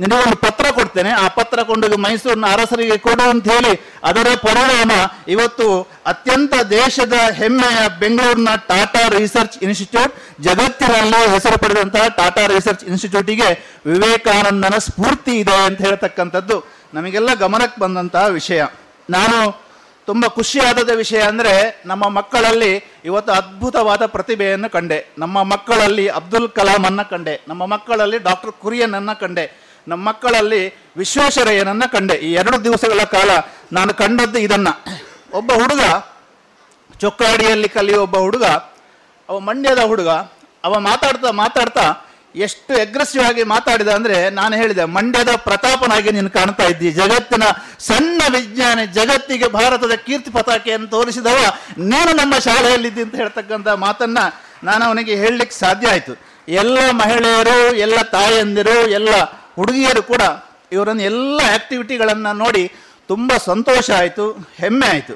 ನಿನಗೊಂದು 0.01 0.37
ಪತ್ರ 0.45 0.65
ಕೊಡ್ತೇನೆ. 0.77 1.11
ಆ 1.23 1.25
ಪತ್ರ 1.37 1.59
ಕೊಂಡೋಗಿ 1.69 1.97
ಮೈಸೂರಿನ 2.05 2.47
ಅರಸರಿಗೆ 2.55 2.97
ಕೊಡು 3.07 3.25
ಅಂತ 3.33 3.45
ಹೇಳಿ 3.53 3.73
ಅದರ 4.09 4.27
ಪರಿಣಾಮ 4.45 4.91
ಇವತ್ತು 5.33 5.67
ಅತ್ಯಂತ 6.11 6.53
ದೇಶದ 6.69 7.17
ಹೆಮ್ಮೆಯ 7.39 7.81
ಬೆಂಗಳೂರಿನ 8.01 8.53
ಟಾಟಾ 8.71 9.03
ರಿಸರ್ಚ್ 9.17 9.57
ಇನ್ಸ್ಟಿಟ್ಯೂಟ್, 9.67 10.13
ಜಗತ್ತಿನಲ್ಲಿ 10.47 11.21
ಹೆಸರು 11.35 11.57
ಪಡೆದಂತಹ 11.63 12.05
ಟಾಟಾ 12.21 12.45
ರಿಸರ್ಚ್ 12.55 12.85
ಇನ್ಸ್ಟಿಟ್ಯೂಟಿಗೆ 12.91 13.49
ವಿವೇಕಾನಂದನ 13.91 14.77
ಸ್ಫೂರ್ತಿ 14.87 15.35
ಇದೆ 15.43 15.57
ಅಂತ 15.67 15.79
ಹೇಳ್ತಕ್ಕಂಥದ್ದು 15.87 16.57
ನಮಗೆಲ್ಲ 16.95 17.29
ಗಮನಕ್ಕೆ 17.45 17.79
ಬಂದಂತಹ 17.83 18.25
ವಿಷಯ. 18.39 18.61
ನಾನು 19.09 19.39
ತುಂಬ 20.07 20.25
ಖುಷಿಯಾದ 20.37 20.89
ವಿಷಯ 21.03 21.21
ಅಂದರೆ 21.31 21.53
ನಮ್ಮ 21.91 22.03
ಮಕ್ಕಳಲ್ಲಿ 22.17 22.71
ಇವತ್ತು 23.09 23.31
ಅದ್ಭುತವಾದ 23.37 24.03
ಪ್ರತಿಭೆಯನ್ನು 24.15 24.69
ಕಂಡೆ. 24.75 24.99
ನಮ್ಮ 25.23 25.37
ಮಕ್ಕಳಲ್ಲಿ 25.53 26.05
ಅಬ್ದುಲ್ 26.19 26.49
ಕಲಾಮನ್ನು 26.57 27.05
ಕಂಡೆ. 27.13 27.33
ನಮ್ಮ 27.47 27.63
ಮಕ್ಕಳಲ್ಲಿ 27.73 28.17
ಡಾಕ್ಟರ್ 28.27 28.53
ಕುರಿಯನನ್ನ 28.63 29.13
ಕಂಡೆ. 29.23 29.45
ನಮ್ಮ 29.87 30.01
ಮಕ್ಕಳಲ್ಲಿ 30.09 30.61
ವಿಶ್ವೇಶ್ವರಯ್ಯನನ್ನ 30.97 31.85
ಕಂಡೆ. 31.91 32.15
ಈ 32.27 32.29
ಎರಡು 32.33 32.63
ದಿವಸಗಳ 32.63 33.03
ಕಾಲ 33.03 33.29
ನಾನು 33.73 33.93
ಕಂಡದ್ದು 33.93 34.39
ಇದನ್ನ. 34.39 34.69
ಒಬ್ಬ 35.33 35.51
ಹುಡುಗ 35.51 35.83
ಚೊಕ್ಕಾಡಿಯಲ್ಲಿ 36.99 37.69
ಕಲಿಯುವ 37.69 38.03
ಒಬ್ಬ 38.03 38.17
ಹುಡುಗ, 38.17 38.45
ಅವ 39.29 39.39
ಮಂಡ್ಯದ 39.39 39.79
ಹುಡುಗ, 39.79 40.09
ಅವ 40.63 40.73
ಮಾತಾಡ್ತಾ 40.79 41.31
ಮಾತಾಡ್ತಾ 41.31 41.85
ಎಷ್ಟು 42.35 42.73
ಅಗ್ರೆಸಿವ್ 42.81 43.23
ಆಗಿ 43.23 43.43
ಮಾತಾಡಿದ 43.43 43.87
ಅಂದ್ರೆ 43.87 44.29
ನಾನು 44.29 44.53
ಹೇಳಿದೆ, 44.55 44.83
ಮಂಡ್ಯದ 44.95 45.31
ಪ್ರತಾಪನಾಗಿ 45.35 46.11
ನೀನು 46.11 46.29
ಕಾಣ್ತಾ 46.29 46.63
ಇದ್ದಿ. 46.63 46.91
ಜಗತ್ತಿನ 46.91 47.43
ಸಣ್ಣ 47.79 48.21
ವಿಜ್ಞಾನಿ, 48.33 48.85
ಜಗತ್ತಿಗೆ 48.87 49.47
ಭಾರತದ 49.47 49.95
ಕೀರ್ತಿ 50.05 50.31
ಪತಾಕೆಯನ್ನು 50.31 50.87
ತೋರಿಸಿದವ 50.87 51.39
ನೀನು 51.77 52.11
ನಮ್ಮ 52.15 52.33
ಶಾಲೆಯಲ್ಲಿದ್ದಿ 52.39 53.01
ಅಂತ 53.01 53.15
ಹೇಳ್ತಕ್ಕಂಥ 53.15 53.67
ಮಾತನ್ನ 53.67 54.17
ನಾನು 54.63 54.85
ಅವನಿಗೆ 54.85 55.15
ಹೇಳಲಿಕ್ಕೆ 55.15 55.55
ಸಾಧ್ಯ 55.59 55.87
ಆಯಿತು. 55.87 56.13
ಎಲ್ಲ 56.47 56.77
ಮಹಿಳೆಯರು, 56.91 57.75
ಎಲ್ಲ 57.75 58.01
ತಾಯಂದಿರು, 58.11 58.77
ಎಲ್ಲ 58.87 59.13
ಹುಡುಗಿಯರು 59.57 60.01
ಕೂಡ 60.11 60.23
ಇವರನ್ನು 60.75 61.03
ಎಲ್ಲ 61.11 61.39
ಆ್ಯಕ್ಟಿವಿಟಿಗಳನ್ನು 61.53 62.31
ನೋಡಿ 62.43 62.63
ತುಂಬ 63.11 63.31
ಸಂತೋಷ 63.49 63.87
ಆಯಿತು, 64.01 64.25
ಹೆಮ್ಮೆ 64.61 64.87
ಆಯಿತು. 64.93 65.15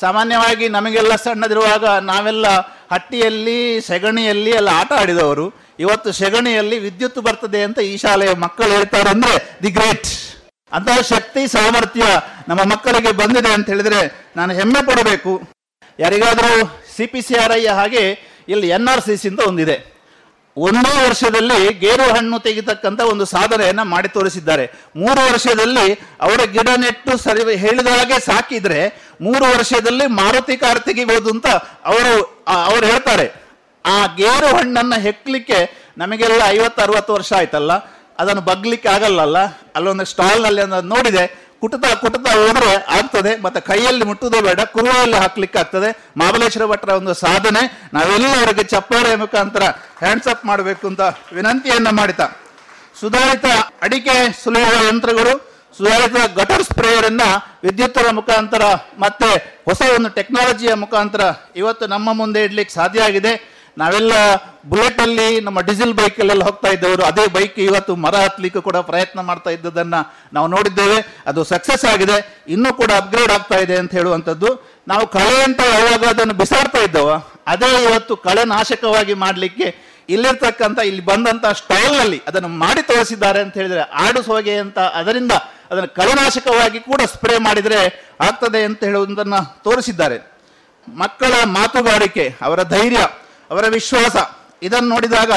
ಸಾಮಾನ್ಯವಾಗಿ 0.00 0.66
ನಮಗೆಲ್ಲ 0.76 1.12
ಸಣ್ಣದಿರುವಾಗ 1.24 1.84
ನಾವೆಲ್ಲ 2.10 2.46
ಹಟ್ಟಿಯಲ್ಲಿ, 2.92 3.58
ಸೆಗಣಿಯಲ್ಲಿ 3.88 4.50
ಎಲ್ಲ 4.60 4.70
ಆಟ 4.80 4.92
ಆಡಿದವರು. 5.02 5.46
ಇವತ್ತು 5.84 6.10
ಸೆಗಣಿಯಲ್ಲಿ 6.20 6.76
ವಿದ್ಯುತ್ 6.86 7.20
ಬರ್ತದೆ 7.26 7.60
ಅಂತ 7.68 7.78
ಈ 7.90 7.94
ಶಾಲೆಯ 8.04 8.32
ಮಕ್ಕಳು 8.44 8.72
ಹೇಳ್ತಾರೆ 8.76 9.10
ಅಂದರೆ 9.14 9.34
ದಿ 9.62 9.70
ಗ್ರೇಟ್. 9.78 10.10
ಅಂತಹ 10.72 10.98
ಶಕ್ತಿ, 11.12 11.42
ಸಾಮರ್ಥ್ಯ 11.56 12.04
ನಮ್ಮ 12.48 12.62
ಮಕ್ಕಳಿಗೆ 12.72 13.12
ಬಂದಿದೆ 13.20 13.52
ಅಂತ 13.56 13.66
ಹೇಳಿದರೆ 13.72 14.00
ನಾನು 14.38 14.52
ಹೆಮ್ಮೆ 14.58 14.82
ಪಡಬೇಕು. 14.90 15.32
ಯಾರಿಗಾದರೂ 15.98 16.52
C 16.96 17.06
P 17.12 17.20
C 17.28 17.34
R 17.44 17.54
I 17.60 17.62
ಹಾಗೆ 17.80 18.04
ಇಲ್ಲಿ 18.52 18.68
ಎನ್ 18.76 18.88
ಆರ್ 18.92 19.02
ಸಿ 19.06 19.14
ಸಿ 19.22 19.28
ಅಂತ 19.32 19.42
ಒಂದಿದೆ. 19.50 19.76
ಒಂದೇ 20.64 20.92
ವರ್ಷದಲ್ಲಿ 21.08 21.58
ಗೇರು 21.72 22.06
ಹಣ್ಣು 22.14 22.38
ತೆಗಿತಕ್ಕಂಥ 22.38 23.00
ಒಂದು 23.00 23.24
ಸಾಧನೆಯನ್ನ 23.24 23.82
ಮಾಡಿ 23.92 24.08
ತೋರಿಸಿದ್ದಾರೆ. 24.08 24.64
ಮೂರು 24.96 25.20
ವರ್ಷದಲ್ಲಿ 25.32 25.86
ಅವರ 26.20 26.40
ಗಿಡ 26.44 26.68
ನೆಟ್ಟು 26.76 27.12
ಸರಿ 27.16 27.56
ಹೇಳಿದ 27.64 27.86
ಹಾಗೆ 27.86 28.18
ಸಾಕಿದ್ರೆ 28.20 28.80
ಮೂರು 29.20 29.44
ವರ್ಷದಲ್ಲಿ 29.44 30.06
ಮಾರುತಿ 30.06 30.56
ಕಾರ್ 30.56 30.80
ತೆಗಿಬಹುದು 30.80 31.30
ಅಂತ 31.30 31.46
ಅವರು 31.92 32.12
ಅವ್ರು 32.46 32.86
ಹೇಳ್ತಾರೆ. 32.86 33.26
ಆ 33.86 33.98
ಗೇರು 34.16 34.48
ಹಣ್ಣನ್ನ 34.56 34.94
ಹೆಕ್ಲಿಕ್ಕೆ 34.94 35.60
ನಮಗೆಲ್ಲ 35.98 36.42
ಐವತ್ತು, 36.46 36.82
ಅರವತ್ತು 36.82 37.12
ವರ್ಷ 37.12 37.32
ಆಯ್ತಲ್ಲ? 37.32 37.72
ಅದನ್ನು 38.18 38.42
ಬಗ್ಲಿಕ್ಕೆ 38.42 38.88
ಆಗಲ್ಲಲ್ಲ? 38.88 39.38
ಅಲ್ಲೊಂದು 39.76 40.04
ಸ್ಟಾಲ್ನಲ್ಲಿ 40.04 40.62
ನೋಡಿದೆ. 40.88 41.49
ಕುಟುತ್ತಾ 41.62 41.90
ಕುಟುತಾ 42.02 42.30
ಹೋದ್ರೆ 42.40 42.70
ಆಗ್ತದೆ, 42.98 43.32
ಮತ್ತೆ 43.44 43.60
ಕೈಯಲ್ಲಿ 43.60 44.04
ಮುಟ್ಟುವುದೇ 44.10 44.40
ಬೇಡ 44.46 44.60
ಕುರುವೆಯಲ್ಲಿ 44.74 45.18
ಹಾಕ್ಲಿಕ್ಕೆ 45.22 45.58
ಆಗ್ತದೆ. 45.58 45.90
ಮಹಾಬಲೇಶ್ವರ 46.20 46.66
ಭಟ್ರ 46.72 46.90
ಒಂದು 47.00 47.14
ಸಾಧನೆ. 47.24 47.62
ನಾವೆಲ್ಲರಿಗೆ 47.94 48.64
ಚಪ್ಪಾಳೆ 48.72 49.12
ಮುಖಾಂತರ 49.24 49.62
ಹ್ಯಾಂಡ್ಸ್ 50.02 50.30
ಅಪ್ 50.32 50.44
ಮಾಡಬೇಕು 50.50 50.84
ಅಂತ 50.90 51.02
ವಿನಂತಿಯನ್ನ 51.32 51.90
ಮಾಡಿತ 52.00 52.20
ಸುಧಾರಿತ 53.00 53.46
ಅಡಿಕೆ 53.82 54.16
ಸುಲಭ 54.44 54.66
ಯಂತ್ರಗಳು, 54.88 55.32
ಸುಧಾರಿತ 55.76 56.16
ಗಟರ್ 56.38 56.64
ಸ್ಪ್ರೇಯರ್ 56.70 57.06
ಅನ್ನ 57.06 57.22
ವಿದ್ಯುತ್ತರ 57.64 58.06
ಮುಖಾಂತರ 58.18 58.62
ಮತ್ತೆ 59.04 59.28
ಹೊಸ 59.68 59.80
ಒಂದು 59.96 60.08
ಟೆಕ್ನಾಲಜಿಯ 60.18 60.72
ಮುಖಾಂತರ 60.74 61.22
ಇವತ್ತು 61.56 61.84
ನಮ್ಮ 61.86 62.12
ಮುಂದೆ 62.12 62.40
ಇಡ್ಲಿಕ್ಕೆ 62.44 62.74
ಸಾಧ್ಯ 62.74 63.06
ಆಗಿದೆ. 63.08 63.32
ನಾವೆಲ್ಲ 63.78 64.12
ಬುಲೆಟ್ 64.70 65.00
ಅಲ್ಲಿ 65.04 65.26
ನಮ್ಮ 65.46 65.58
ಡೀಸೆಲ್ 65.68 65.94
ಬೈಕ್ 65.98 66.18
ಅಲ್ಲೆಲ್ಲ 66.22 66.44
ಹೋಗ್ತಾ 66.48 66.70
ಇದ್ದವರು, 66.76 67.02
ಅದೇ 67.10 67.24
ಬೈಕ್ 67.36 67.58
ಇವತ್ತು 67.66 67.92
ಮರ 68.04 68.14
ಹತ್ತಲಿಕ್ಕೆ 68.24 68.60
ಕೂಡ 68.68 68.78
ಪ್ರಯತ್ನ 68.90 69.20
ಮಾಡ್ತಾ 69.28 69.50
ಇದ್ದದನ್ನ 69.56 69.96
ನಾವು 70.36 70.48
ನೋಡಿದ್ದೇವೆ. 70.54 70.98
ಅದು 71.30 71.40
ಸಕ್ಸಸ್ 71.52 71.84
ಆಗಿದೆ. 71.92 72.16
ಇನ್ನೂ 72.54 72.72
ಕೂಡ 72.80 72.90
ಅಪ್ಗ್ರೇಡ್ 73.02 73.32
ಆಗ್ತಾ 73.36 73.58
ಇದೆ 73.64 73.76
ಅಂತ 73.82 73.92
ಹೇಳುವಂಥದ್ದು. 73.98 74.50
ನಾವು 74.92 75.06
ಕಳೆ 75.16 75.36
ಅಂತ 75.48 75.60
ಯಾವಾಗ 75.76 76.02
ಅದನ್ನು 76.14 76.34
ಬಿಸಾಡ್ತಾ 76.42 76.82
ಇದ್ದವ, 76.88 77.10
ಅದೇ 77.46 77.70
ಇವತ್ತು 77.86 78.16
ಕಳೆ 78.26 78.44
ನಾಶಕವಾಗಿ 78.56 79.14
ಮಾಡಲಿಕ್ಕೆ 79.24 79.68
ಇಲ್ಲಿರ್ತಕ್ಕಂಥ, 80.14 80.78
ಇಲ್ಲಿ 80.90 81.02
ಬಂದಂತ 81.10 81.46
ಸ್ಟೈಲ್ನಲ್ಲಿ 81.60 82.20
ಅದನ್ನು 82.28 82.48
ಮಾಡಿ 82.62 82.82
ತೋರಿಸಿದ್ದಾರೆ 82.82 83.40
ಅಂತ 83.44 83.54
ಹೇಳಿದ್ರೆ, 83.60 83.82
ಆಡು 84.04 84.20
ಸೋಗೆ 84.22 84.54
ಅಂತ 84.64 84.78
ಅದರಿಂದ 85.00 85.32
ಅದನ್ನು 85.70 85.90
ಕಳೆನಾಶಕವಾಗಿ 85.98 86.78
ಕೂಡ 86.80 87.00
ಸ್ಪ್ರೇ 87.12 87.36
ಮಾಡಿದ್ರೆ 87.38 87.80
ಆಗ್ತದೆ 88.28 88.60
ಅಂತ 88.68 88.80
ಹೇಳುವುದನ್ನು 88.88 89.40
ತೋರಿಸಿದ್ದಾರೆ. 89.66 90.18
ಮಕ್ಕಳ 90.88 91.32
ಮಾತುಗಾರಿಕೆ, 91.58 92.24
ಅವರ 92.46 92.60
ಧೈರ್ಯ 92.62 93.00
ಅವರ 93.50 93.64
ವಿಶ್ವಾಸ. 93.68 94.16
ಇದನ್ನು 94.62 94.88
ನೋಡಿದಾಗ 94.88 95.32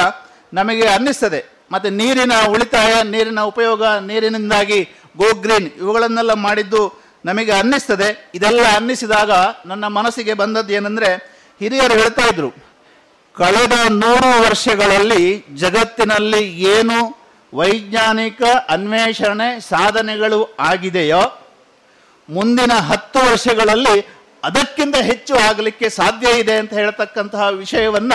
ನಮಗೆ 0.53 0.87
ಅನ್ನಿಸ್ತದೆ. 0.87 1.41
ಮತ್ತೆ 1.71 1.89
ನೀರಿನ 1.89 2.33
ಉಳಿತಾಯ, 2.47 2.93
ನೀರಿನ 3.03 3.41
ಉಪಯೋಗ, 3.41 3.83
ನೀರಿನಿಂದಾಗಿ 3.85 4.79
ಗೋ 5.17 5.29
ಗ್ರೀನ್ 5.41 5.69
ಇವುಗಳನ್ನೆಲ್ಲ 5.77 6.33
ಮಾಡಿದ್ದು 6.33 6.81
ನಮಗೆ 7.25 7.51
ಅನ್ನಿಸ್ತದೆ. 7.51 8.31
ಇದೆಲ್ಲ 8.35 8.65
ಅನ್ನಿಸಿದಾಗ 8.75 9.31
ನನ್ನ 9.65 9.85
ಮನಸ್ಸಿಗೆ 9.87 10.33
ಬಂದದ್ದು 10.33 10.73
ಏನಂದ್ರೆ 10.73 11.09
ಹಿರಿಯರು 11.59 11.93
ಹೇಳ್ತಾ 11.93 12.25
ಇದ್ರು, 12.27 12.49
ಕಳೆದ 13.35 13.75
ನೂರು 13.89 14.29
ವರ್ಷಗಳಲ್ಲಿ 14.41 15.45
ಜಗತ್ತಿನಲ್ಲಿ 15.55 16.43
ಏನು 16.73 16.97
ವೈಜ್ಞಾನಿಕ 17.53 18.41
ಅನ್ವೇಷಣೆ 18.69 19.49
ಸಾಧನೆಗಳು 19.59 20.39
ಆಗಿದೆಯೋ, 20.59 21.23
ಮುಂದಿನ 22.29 22.73
ಹತ್ತು 22.73 23.19
ವರ್ಷಗಳಲ್ಲಿ 23.31 23.95
ಅದಕ್ಕಿಂತ 24.43 24.95
ಹೆಚ್ಚು 24.95 25.35
ಆಗಲಿಕ್ಕೆ 25.49 25.89
ಸಾಧ್ಯ 25.89 26.39
ಇದೆ 26.39 26.55
ಅಂತ 26.57 26.73
ಹೇಳ್ತಕ್ಕಂತಹ 26.73 27.47
ವಿಷಯವನ್ನ 27.47 28.13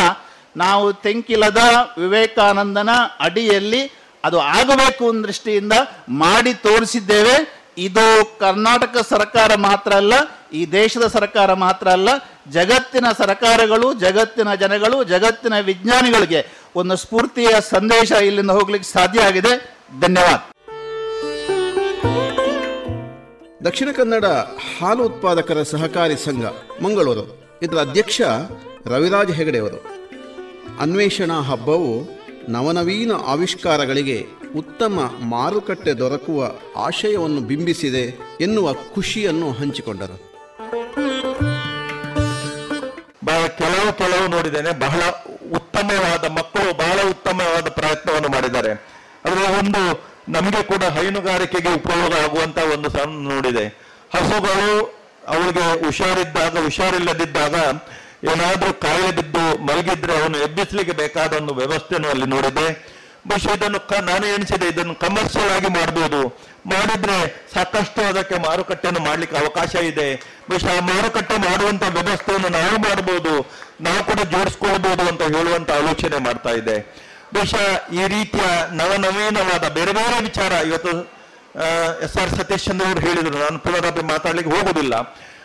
ನಾವು 0.57 0.93
ತೆಂಕಿಲದ 0.93 1.61
ವಿವೇಕಾನಂದನ 1.99 2.91
ಅಡಿಯಲ್ಲಿ 3.21 3.83
ಅದು 4.25 4.39
ಆಗಬೇಕು 4.41 5.25
ದೃಷ್ಟಿಯಿಂದ 5.25 5.73
ಮಾಡಿ 6.09 6.55
ತೋರಿಸಿದ್ದೇವೆ. 6.55 7.37
ಇದು 7.79 8.07
ಕರ್ನಾಟಕ 8.39 8.97
ಸರ್ಕಾರ 9.09 9.55
ಮಾತ್ರ 9.55 9.93
ಅಲ್ಲ, 9.93 10.15
ಈ 10.53 10.67
ದೇಶದ 10.67 11.07
ಸರ್ಕಾರ 11.07 11.53
ಮಾತ್ರ 11.53 11.89
ಅಲ್ಲ, 11.89 12.09
ಜಗತ್ತಿನ 12.51 13.07
ಸರ್ಕಾರಗಳು, 13.19 13.95
ಜಗತ್ತಿನ 13.95 14.55
ಜನಗಳು, 14.55 15.05
ಜಗತ್ತಿನ 15.05 15.59
ವಿಜ್ಞಾನಿಗಳಿಗೆ 15.61 16.41
ಒಂದು 16.77 16.97
ಸ್ಫೂರ್ತಿಯ 16.97 17.49
ಸಂದೇಶ 17.75 18.11
ಇಲ್ಲಿಂದ 18.11 18.51
ಹೋಗ್ಲಿಕ್ಕೆ 18.51 18.93
ಸಾಧ್ಯ 18.93 19.21
ಆಗಿದೆ. 19.21 19.53
ಧನ್ಯವಾದ. 20.01 20.41
ದಕ್ಷಿಣ 23.65 23.89
ಕನ್ನಡ 23.97 24.27
ಹಾಲು 24.79 25.05
ಉತ್ಪಾದಕರ 25.05 25.63
ಸಹಕಾರಿ 25.63 26.17
ಸಂಘ 26.25 26.45
ಮಂಗಳೂರು. 26.85 27.25
ಇದರ 27.63 27.79
ಅಧ್ಯಕ್ಷ 27.79 28.21
ರವಿರಾಜ್ 28.87 29.33
ಹೆಗಡೆಯವರು 29.33 29.79
ಅನ್ವೇಷಣಾ 30.81 31.39
ಹಬ್ಬವು 31.41 31.93
ನವನವೀನ 32.49 33.13
ಆವಿಷ್ಕಾರಗಳಿಗೆ 33.27 34.19
ಉತ್ತಮ 34.57 34.97
ಮಾರುಕಟ್ಟೆ 35.31 35.93
ದೊರಕುವ 35.93 36.51
ಆಶಯವನ್ನು 36.77 37.41
ಬಿಂಬಿಸಿದೆ 37.41 38.05
ಎನ್ನುವ 38.41 38.73
ಖುಷಿಯನ್ನು 38.95 39.49
ಹಂಚಿಕೊಂಡರು. 39.53 40.17
ಕೆಲವು 43.59 43.93
ಕೆಲವು 43.99 44.25
ನೋಡಿದ್ದೇನೆ, 44.29 44.71
ಬಹಳ 44.79 45.03
ಉತ್ತಮವಾದ 45.57 46.25
ಮಕ್ಕಳು 46.31 46.71
ಬಹಳ 46.79 46.99
ಉತ್ತಮವಾದ 47.11 47.69
ಪ್ರಯತ್ನವನ್ನು 47.69 48.29
ಮಾಡಿದ್ದಾರೆ. 48.29 48.73
ಅದರ 49.25 49.41
ಒಂದು 49.61 49.83
ನಮಗೆ 50.29 50.63
ಕೂಡ 50.63 50.85
ಹೈನುಗಾರಿಕೆಗೆ 50.85 51.75
ಉಪಯೋಗ 51.75 52.15
ಆಗುವಂತ 52.15 52.59
ಒಂದು 52.59 52.91
ಸಣ್ಣ 52.91 53.29
ನೋಡಿದೆ. 53.29 53.67
ಹಸುಗಳು 54.17 54.99
ಅವಳಿಗೆ 55.29 55.85
ಹುಷಾರಿದ್ದಾಗ, 55.85 56.59
ಹುಷಾರಿಲ್ಲದಿದ್ದಾಗ 56.59 57.55
ಏನಾದ್ರೂ 58.25 58.73
ಕಾಯಿಲೆ 58.73 59.13
ಬಿದ್ದು 59.13 59.63
ಮಲಗಿದ್ರೆ 59.63 60.23
ಅವನು 60.23 60.39
ಎಬ್ಬಿಸ್ಲಿಕ್ಕೆ 60.39 60.97
ಬೇಕಾದ 60.97 61.33
ಒಂದು 61.33 61.55
ವ್ಯವಸ್ಥೆನೂ 61.55 62.09
ಅಲ್ಲಿ 62.09 62.27
ನೋಡಿದೆ. 62.27 62.99
ಬಹುಶಃ 63.29 63.51
ಇದನ್ನು 63.51 63.89
ಕ- 63.89 64.01
ನಾನು 64.01 64.27
ಎಣಿಸಿದೆ, 64.27 64.69
ಇದನ್ನು 64.69 64.95
ಕಮರ್ಷಿಯಲ್ 64.95 65.51
ಆಗಿ 65.51 65.67
ಮಾಡಬಹುದು 65.67 66.49
ಮಾಡಿದ್ರೆ 66.67 67.47
ಸಾಕಷ್ಟು 67.55 68.01
ಅದಕ್ಕೆ 68.09 68.35
ಮಾರುಕಟ್ಟೆಯನ್ನು 68.35 69.01
ಮಾಡ್ಲಿಕ್ಕೆ 69.01 69.37
ಅವಕಾಶ 69.37 69.75
ಇದೆ. 69.75 70.17
ಬಹುಶಃ 70.51 70.77
ಆ 70.77 70.81
ಮಾರುಕಟ್ಟೆ 70.81 71.37
ಮಾಡುವಂತ 71.37 71.83
ವ್ಯವಸ್ಥೆಯನ್ನು 71.83 72.49
ನಾವು 72.49 72.79
ಮಾಡಬಹುದು 72.79 73.51
ನಾವು 73.81 74.05
ಕೂಡ 74.05 74.21
ಜೋಡಿಸ್ಕೊಳ್ಬಹುದು 74.21 75.03
ಅಂತ 75.03 75.23
ಹೇಳುವಂತ 75.23 75.71
ಆಲೋಚನೆ 75.71 76.19
ಮಾಡ್ತಾ 76.19 76.51
ಇದೆ. 76.51 77.08
ಬಹುಶಃ 77.35 77.65
ಈ 78.01 78.03
ರೀತಿಯ 78.15 78.47
ನವನವೀನವಾದ 78.81 79.65
ಬೇರೆ 79.79 79.93
ಬೇರೆ 79.99 80.17
ವಿಚಾರ 80.29 80.53
ಇವತ್ತು 80.69 80.93
ಎಸ್ 82.07 82.17
ಆರ್ 82.23 82.33
ಸತೀಶ್ 82.39 82.65
ಚಂದ್ರ 82.69 82.85
ಅವರು 82.89 83.01
ಹೇಳಿದರು. 83.07 83.37
ನಾನು 83.45 83.59
ಪುನರಾವರ್ತಿ 83.65 84.03
ಮಾತಾಡ್ಲಿಕ್ಕೆ 84.13 84.53
ಹೋಗುದಿಲ್ಲ. 84.57 84.95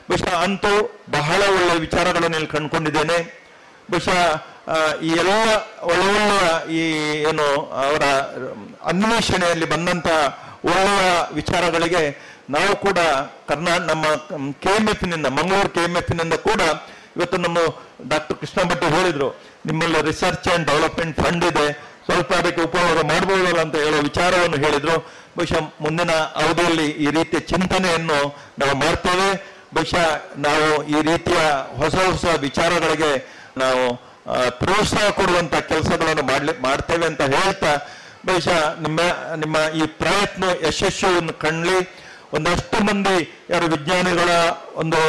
ಬಹುಶಃ 0.09 0.33
ಅಂತೂ 0.45 0.71
ಬಹಳ 1.17 1.39
ಒಳ್ಳೆಯ 1.55 1.77
ವಿಚಾರಗಳನ್ನು 1.85 2.37
ಇಲ್ಲಿ 2.39 2.51
ಕಂಡುಕೊಂಡಿದ್ದೇನೆ. 2.55 3.17
ಬಹುಶಃ 3.91 4.19
ಈ 5.07 5.09
ಎಲ್ಲ 5.21 5.31
ಒಳ್ಳೆಯ 5.91 6.43
ಈ 6.79 6.81
ಏನು 7.29 7.47
ಅವರ 7.85 8.03
ಅನ್ವೇಷಣೆಯಲ್ಲಿ 8.91 9.67
ಬಂದಂಥ 9.73 10.07
ಒಳ್ಳೆಯ 10.71 11.09
ವಿಚಾರಗಳಿಗೆ 11.39 12.03
ನಾವು 12.55 12.73
ಕೂಡ 12.85 12.99
ಕರ್ನಾ, 13.49 13.73
ನಮ್ಮ 13.89 14.03
ಕೆ 14.63 14.73
ಎಂ 14.79 14.85
ಎಫ್ನಿಂದ, 14.93 15.27
ಮಂಗಳೂರು 15.37 15.69
ಕೆ 15.75 15.83
ಎಂ 15.87 15.95
ಎಫ್ನಿಂದ 16.01 16.35
ಕೂಡ 16.47 16.61
ಇವತ್ತು 17.15 17.37
ನಮ್ಮ 17.45 17.57
ಡಾಕ್ಟರ್ 18.11 18.37
ಕೃಷ್ಣ 18.41 18.59
ಭಟ್ 18.69 18.85
ಹೇಳಿದ್ರು, 18.97 19.29
ನಿಮ್ಮಲ್ಲಿ 19.69 19.99
ರಿಸರ್ಚ್ 20.09 20.47
ಅಂಡ್ 20.53 20.65
ಡೆವಲಪ್ಮೆಂಟ್ 20.71 21.17
ಫಂಡ್ 21.23 21.45
ಇದೆ, 21.51 21.67
ಸ್ವಲ್ಪ 22.07 22.29
ಅದಕ್ಕೆ 22.41 22.61
ಉಪಯೋಗ 22.69 22.99
ಮಾಡಬಹುದಲ್ಲ 23.11 23.59
ಅಂತ 23.65 23.75
ಹೇಳೋ 23.85 23.97
ವಿಚಾರವನ್ನು 24.09 24.57
ಹೇಳಿದ್ರು. 24.65 24.95
ಬಹುಶಃ 25.37 25.61
ಮುಂದಿನ 25.83 26.11
ಅವಧಿಯಲ್ಲಿ 26.41 26.87
ಈ 27.05 27.07
ರೀತಿಯ 27.17 27.39
ಚಿಂತನೆಯನ್ನು 27.51 28.19
ನಾವು 28.61 28.73
ಮಾಡ್ತೇವೆ. 28.83 29.29
ಬಹುಶಃ 29.75 30.07
ನಾವು 30.47 30.67
ಈ 30.95 30.99
ರೀತಿಯ 31.09 31.39
ಹೊಸ 31.81 31.95
ಹೊಸ 32.09 32.25
ವಿಚಾರಗಳಿಗೆ 32.47 33.11
ನಾವು 33.61 33.83
ಪ್ರೋತ್ಸಾಹ 34.61 35.07
ಕೊಡುವಂತ 35.19 35.55
ಕೆಲಸಗಳನ್ನು 35.71 36.23
ಮಾಡ್ಲಿ, 36.31 36.53
ಮಾಡ್ತೇವೆ 36.67 37.05
ಅಂತ 37.11 37.23
ಹೇಳ್ತಾ, 37.35 37.71
ಬಹುಶಃ 38.27 38.59
ನಿಮ್ಮ 38.83 38.99
ನಿಮ್ಮ 39.43 39.57
ಈ 39.79 39.85
ಪ್ರಯತ್ನ 40.01 40.43
ಯಶಸ್ವಿಯನ್ನು 40.67 41.33
ಕಾಣಲಿ. 41.43 41.79
ಒಂದಷ್ಟು 42.35 42.77
ಮಂದಿ 42.85 43.17
ಯಾರು 43.49 43.65
ವಿಜ್ಞಾನಿಗಳ 43.65 44.29
ಒಂದು 44.75 44.99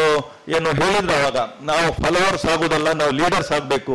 ಏನು 0.56 0.70
ಹೇಳಿದ್ರು 0.80 1.14
ಅವಾಗ 1.20 1.38
ನಾವು 1.70 1.86
ಫಾಲೋವರ್ಸ್ 2.02 2.46
ಆಗೋದಲ್ಲ 2.46 2.88
ನಾವು 2.92 3.12
ಲೀಡರ್ಸ್ 3.20 3.52
ಆಗಬೇಕು. 3.52 3.94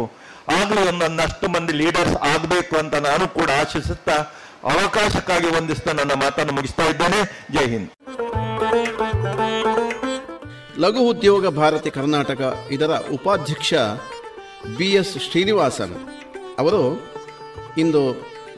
ಆಗಲೂ 0.59 0.81
ಒಂದೊಂದಷ್ಟು 0.87 1.47
ಮಂದಿ 1.47 1.73
ಲೀಡರ್ಸ್ 1.73 2.15
ಆಗಬೇಕು 2.31 2.75
ಅಂತ 2.77 2.95
ನಾನು 3.07 3.27
ಕೂಡ 3.27 3.49
ಆಶಿಸುತ್ತಾ 3.61 4.15
ಅವಕಾಶಕ್ಕಾಗಿ 4.63 5.49
ವಂದಿಸ್ತಾ 5.57 5.91
ನನ್ನ 5.93 6.13
ಮಾತನ್ನು 6.23 6.53
ಮುಗಿಸ್ತಾ 6.53 6.85
ಇದ್ದೇನೆ. 6.85 7.19
ಜೈ 7.53 7.65
ಹಿಂದ್. 7.73 7.89
ಲಘು 10.83 11.01
ಉದ್ಯೋಗ 11.09 11.47
ಭಾರತಿ 11.47 11.91
ಕರ್ನಾಟಕ, 11.91 12.41
ಇದರ 12.71 12.91
ಉಪಾಧ್ಯಕ್ಷ 13.13 13.73
ಬಿ 14.77 14.87
ಎಸ್ 14.91 15.13
ಶ್ರೀನಿವಾಸನ್ 15.31 15.95
ಅವರು 16.59 16.81
ಇಂದು 17.77 18.01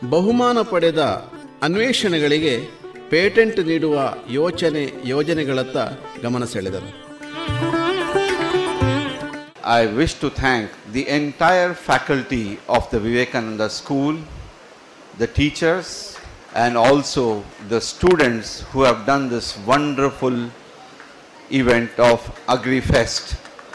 ಬಹುಮಾನ 0.09 0.57
ಪಡೆದ 0.61 1.01
ಅನ್ವೇಷಣೆಗಳಿಗೆ 1.63 2.53
ಪೇಟೆಂಟ್ 3.12 3.60
ನೀಡುವ 3.70 3.96
ಯೋಚನೆ 4.38 4.84
ಯೋಜನೆಗಳತ್ತ 5.14 5.76
ಗಮನ 6.26 6.44
ಸೆಳೆದರು 6.54 6.92
I 9.78 9.86
wish 10.00 10.12
to 10.22 10.28
thank 10.30 10.66
the 10.96 11.02
entire 11.08 11.72
faculty 11.88 12.44
of 12.68 12.82
the 12.92 12.98
Vivekananda 13.06 13.66
School, 13.68 14.14
the 15.18 15.26
teachers, 15.38 15.88
and 16.54 16.76
also 16.76 17.24
the 17.68 17.80
students 17.80 18.48
who 18.70 18.82
have 18.82 19.00
done 19.06 19.28
this 19.28 19.48
wonderful 19.72 20.36
event 21.50 21.98
of 21.98 22.20
AgriFest 22.48 23.24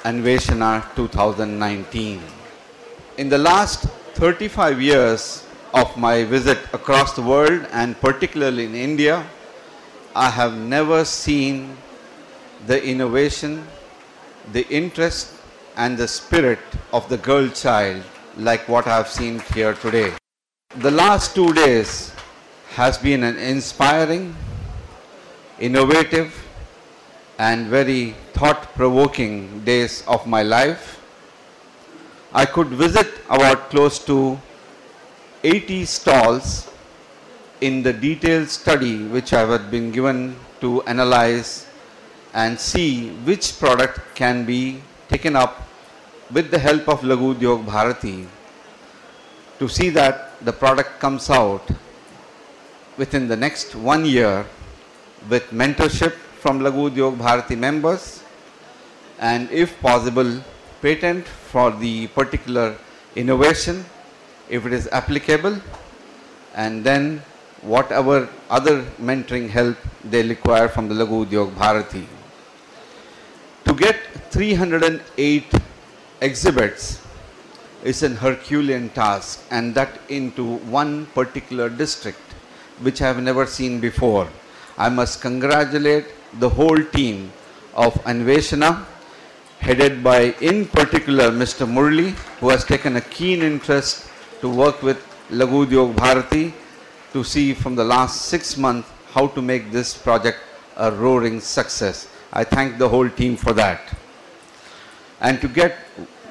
Anveshana 0.04 0.72
2019. 0.96 2.22
In 3.18 3.30
the 3.30 3.38
last 3.38 3.82
35 4.16 4.82
years 4.82 5.45
of 5.77 5.95
my 5.99 6.25
visit 6.25 6.59
across 6.73 7.13
the 7.13 7.21
world 7.21 7.67
and 7.71 8.01
particularly 8.01 8.65
in 8.65 8.75
India, 8.75 9.27
I 10.15 10.31
have 10.31 10.55
never 10.57 11.05
seen 11.05 11.77
the 12.67 12.83
innovation, 12.83 13.67
the 14.53 14.67
interest, 14.69 15.35
and 15.77 15.99
the 15.99 16.09
spirit 16.09 16.59
of 16.95 17.07
the 17.11 17.19
girl 17.19 17.49
child 17.49 18.03
like 18.39 18.67
what 18.69 18.87
I 18.87 18.97
have 18.97 19.09
seen 19.09 19.41
here 19.55 19.75
today. 19.75 20.15
The 20.77 20.91
last 20.91 21.35
two 21.35 21.53
days 21.53 22.11
has 22.71 22.97
been 22.97 23.23
an 23.23 23.37
inspiring, 23.37 24.35
innovative, 25.61 26.33
and 27.39 27.67
very 27.67 28.15
thought 28.33 28.75
provoking 28.75 29.61
days 29.65 30.03
of 30.09 30.27
my 30.27 30.43
life. 30.43 31.03
I 32.33 32.47
could 32.47 32.69
visit 32.69 33.09
about 33.29 33.69
close 33.69 33.99
to 34.07 34.41
80 35.45 35.85
stalls 35.85 36.71
in 37.61 37.83
the 37.83 37.93
detailed 37.93 38.49
study 38.49 39.03
which 39.05 39.33
I 39.33 39.41
have 39.41 39.71
been 39.71 39.91
given 39.93 40.37
to 40.61 40.83
analyze 40.83 41.67
and 42.35 42.59
see 42.59 43.11
which 43.25 43.59
product 43.59 44.01
can 44.15 44.45
be 44.45 44.81
taken 45.09 45.37
up 45.37 45.63
with 46.31 46.51
the 46.51 46.59
help 46.59 46.89
of 46.89 47.01
Lagu 47.01 47.35
Udyog 47.35 47.65
Bharati 47.67 48.27
to 49.59 49.69
see 49.69 49.91
that 49.91 50.45
the 50.45 50.53
product 50.53 50.99
comes 51.01 51.31
out 51.31 51.67
within 52.99 53.29
the 53.29 53.37
next 53.37 53.75
one 53.75 54.05
year 54.05 54.45
with 55.31 55.45
mentorship 55.51 56.13
from 56.43 56.61
Lagu 56.61 56.91
Udyog 56.91 57.19
Bharati 57.19 57.57
members 57.57 58.23
and 59.19 59.51
if 59.51 59.81
possible 59.81 60.43
patent 60.83 61.27
for 61.27 61.71
the 61.71 62.07
particular 62.09 62.77
innovation 63.15 63.85
if 64.49 64.67
it 64.67 64.73
is 64.73 64.89
applicable 64.93 65.61
and 66.55 66.85
then 66.85 67.23
whatever 67.63 68.29
other 68.49 68.83
mentoring 69.01 69.49
help 69.49 69.77
they 70.05 70.23
require 70.27 70.69
from 70.69 70.89
the 70.89 70.95
Lagu 70.95 71.27
Udyog 71.27 71.57
Bharati. 71.59 72.07
To 73.65 73.75
get 73.75 73.97
308 74.31 75.45
exhibits 76.21 77.03
is 77.83 78.03
an 78.03 78.17
Herculean 78.17 78.89
task 78.91 79.45
and 79.51 79.75
that 79.75 79.99
into 80.09 80.57
one 80.79 81.07
particular 81.07 81.69
district 81.69 82.19
which 82.81 83.03
I 83.03 83.07
have 83.07 83.23
never 83.23 83.47
seen 83.47 83.81
before. 83.81 84.29
I 84.79 84.89
must 84.89 85.21
congratulate 85.21 86.07
the 86.39 86.49
whole 86.49 86.83
team 86.83 87.33
of 87.75 87.95
Anveshana 88.05 88.85
headed 89.61 90.05
by 90.05 90.35
in 90.41 90.67
particular 90.67 91.31
Mr. 91.31 91.67
Murli 91.67 92.11
who 92.41 92.51
has 92.51 92.65
taken 92.65 92.97
a 92.97 93.01
keen 93.01 93.43
interest 93.43 94.06
to 94.47 94.53
work 94.55 94.81
with 94.81 94.99
Lagu 95.31 95.67
Udyog 95.67 95.97
Bharati 95.97 96.55
to 97.13 97.25
see 97.25 97.53
from 97.53 97.75
the 97.75 97.83
last 97.83 98.27
six 98.33 98.57
months 98.57 98.89
how 99.11 99.27
to 99.27 99.43
make 99.43 99.73
this 99.73 99.91
project 100.07 100.39
a 100.77 100.93
roaring 100.93 101.41
success. 101.41 102.09
I 102.33 102.45
thank 102.45 102.79
the 102.79 102.89
whole 102.89 103.09
team 103.09 103.37
for 103.37 103.53
that. 103.55 103.81
And 105.21 105.41
to 105.41 105.49
get 105.49 105.73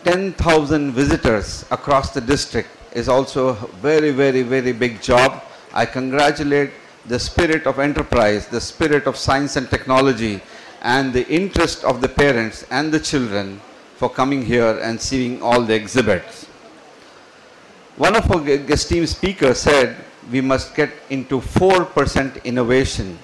10,000 0.06 0.92
visitors 0.94 1.66
across 1.72 2.12
the 2.12 2.22
district 2.22 2.70
is 2.94 3.10
also 3.10 3.50
a 3.50 3.68
very, 3.84 4.12
very, 4.12 4.44
very 4.44 4.72
big 4.72 5.02
job. 5.02 5.44
I 5.74 5.86
congratulate 5.86 6.72
the 7.06 7.20
spirit 7.20 7.68
of 7.68 7.80
enterprise, 7.80 8.48
the 8.48 8.62
spirit 8.62 9.08
of 9.08 9.18
science 9.18 9.58
and 9.58 9.70
technology, 9.70 10.40
and 10.84 11.12
the 11.12 11.28
interest 11.28 11.84
of 11.84 12.00
the 12.00 12.08
parents 12.24 12.66
and 12.72 12.94
the 12.94 13.00
children 13.12 13.60
for 13.98 14.10
coming 14.10 14.46
here 14.46 14.80
and 14.80 15.02
seeing 15.02 15.42
all 15.42 15.62
the 15.62 15.76
exhibits. 15.76 16.46
One 17.98 18.14
of 18.18 18.30
our 18.30 18.46
esteemed 18.46 19.08
speakers 19.08 19.60
said 19.60 19.96
we 20.30 20.42
must 20.42 20.76
get 20.76 20.92
into 21.10 21.40
4% 21.40 22.44
innovation. 22.44 23.18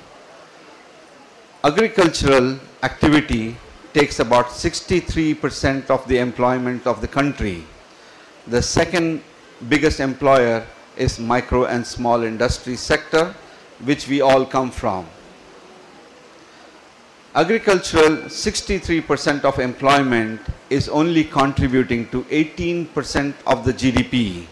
Agricultural 1.61 2.57
activity 2.81 3.57
takes 3.93 4.19
about 4.19 4.45
63% 4.45 5.89
of 5.89 6.07
the 6.07 6.19
employment 6.19 6.87
of 6.87 7.01
the 7.01 7.07
country. 7.09 7.65
The 8.47 8.61
second 8.61 9.21
biggest 9.67 9.99
employer 9.99 10.65
is 10.95 11.19
micro 11.19 11.65
and 11.65 11.85
small 11.85 12.23
industry 12.23 12.77
sector, 12.77 13.35
which 13.83 14.07
we 14.07 14.21
all 14.21 14.45
come 14.45 14.71
from. 14.71 15.05
Agricultural 17.35 18.31
63% 18.31 19.43
of 19.43 19.59
employment 19.59 20.39
is 20.69 20.87
only 20.87 21.25
contributing 21.25 22.07
to 22.07 22.23
18% 22.23 23.33
of 23.45 23.65
the 23.65 23.73
GDP 23.73 24.47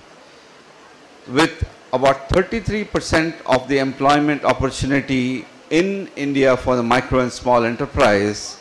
with 1.30 1.64
about 1.94 2.30
33% 2.30 3.34
of 3.46 3.68
the 3.68 3.78
employment 3.78 4.44
opportunity 4.44 5.46
in 5.70 6.10
India 6.16 6.58
for 6.58 6.76
the 6.76 6.84
micro 6.84 7.20
and 7.20 7.32
small 7.32 7.64
enterprise, 7.64 8.60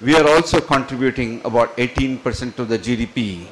we 0.00 0.16
are 0.16 0.28
also 0.28 0.60
contributing 0.60 1.40
about 1.44 1.76
18% 1.76 2.56
to 2.56 2.64
the 2.64 2.78
GDP. 2.78 3.46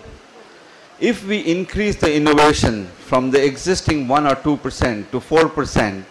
If 0.99 1.25
we 1.27 1.39
increase 1.41 1.97
the 1.97 2.13
innovation 2.13 2.87
from 3.07 3.31
the 3.31 3.45
existing 3.45 4.09
1 4.09 4.27
or 4.27 4.35
2% 4.35 5.11
to 5.11 5.21
4%, 5.21 6.05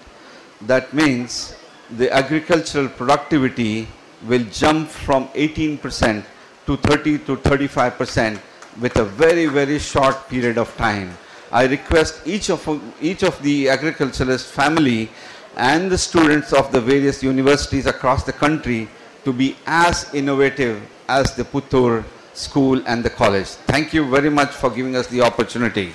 that 0.62 0.94
means 0.94 1.56
the 1.98 2.12
agricultural 2.12 2.88
productivity 2.88 3.88
will 4.26 4.46
jump 4.52 4.90
from 4.90 5.28
18% 5.30 6.24
to 6.66 6.78
30 6.78 7.18
to 7.20 7.38
35% 7.38 8.40
with 8.80 8.96
a 8.98 9.04
very, 9.04 9.48
very 9.48 9.80
short 9.80 10.28
period 10.30 10.58
of 10.58 10.76
time. 10.78 11.18
I 11.52 11.66
request 11.66 12.22
each 12.26 12.50
of, 12.50 12.68
each 13.02 13.24
of 13.24 13.42
the 13.42 13.70
agriculturalist 13.70 14.48
family 14.48 15.10
and 15.56 15.90
the 15.90 15.98
students 15.98 16.54
of 16.54 16.72
the 16.72 16.82
various 16.82 17.24
universities 17.24 17.86
across 17.86 18.24
the 18.24 18.34
country 18.34 18.90
to 19.24 19.34
be 19.34 19.56
as 19.66 20.14
innovative 20.14 20.82
as 21.08 21.36
the 21.36 21.44
Puttur 21.44 22.04
school 22.34 22.82
and 22.86 23.04
the 23.04 23.10
college. 23.10 23.48
Thank 23.48 23.94
you 23.94 24.10
very 24.10 24.30
much 24.30 24.52
for 24.52 24.70
giving 24.70 24.96
us 24.96 25.08
the 25.08 25.22
opportunity. 25.22 25.94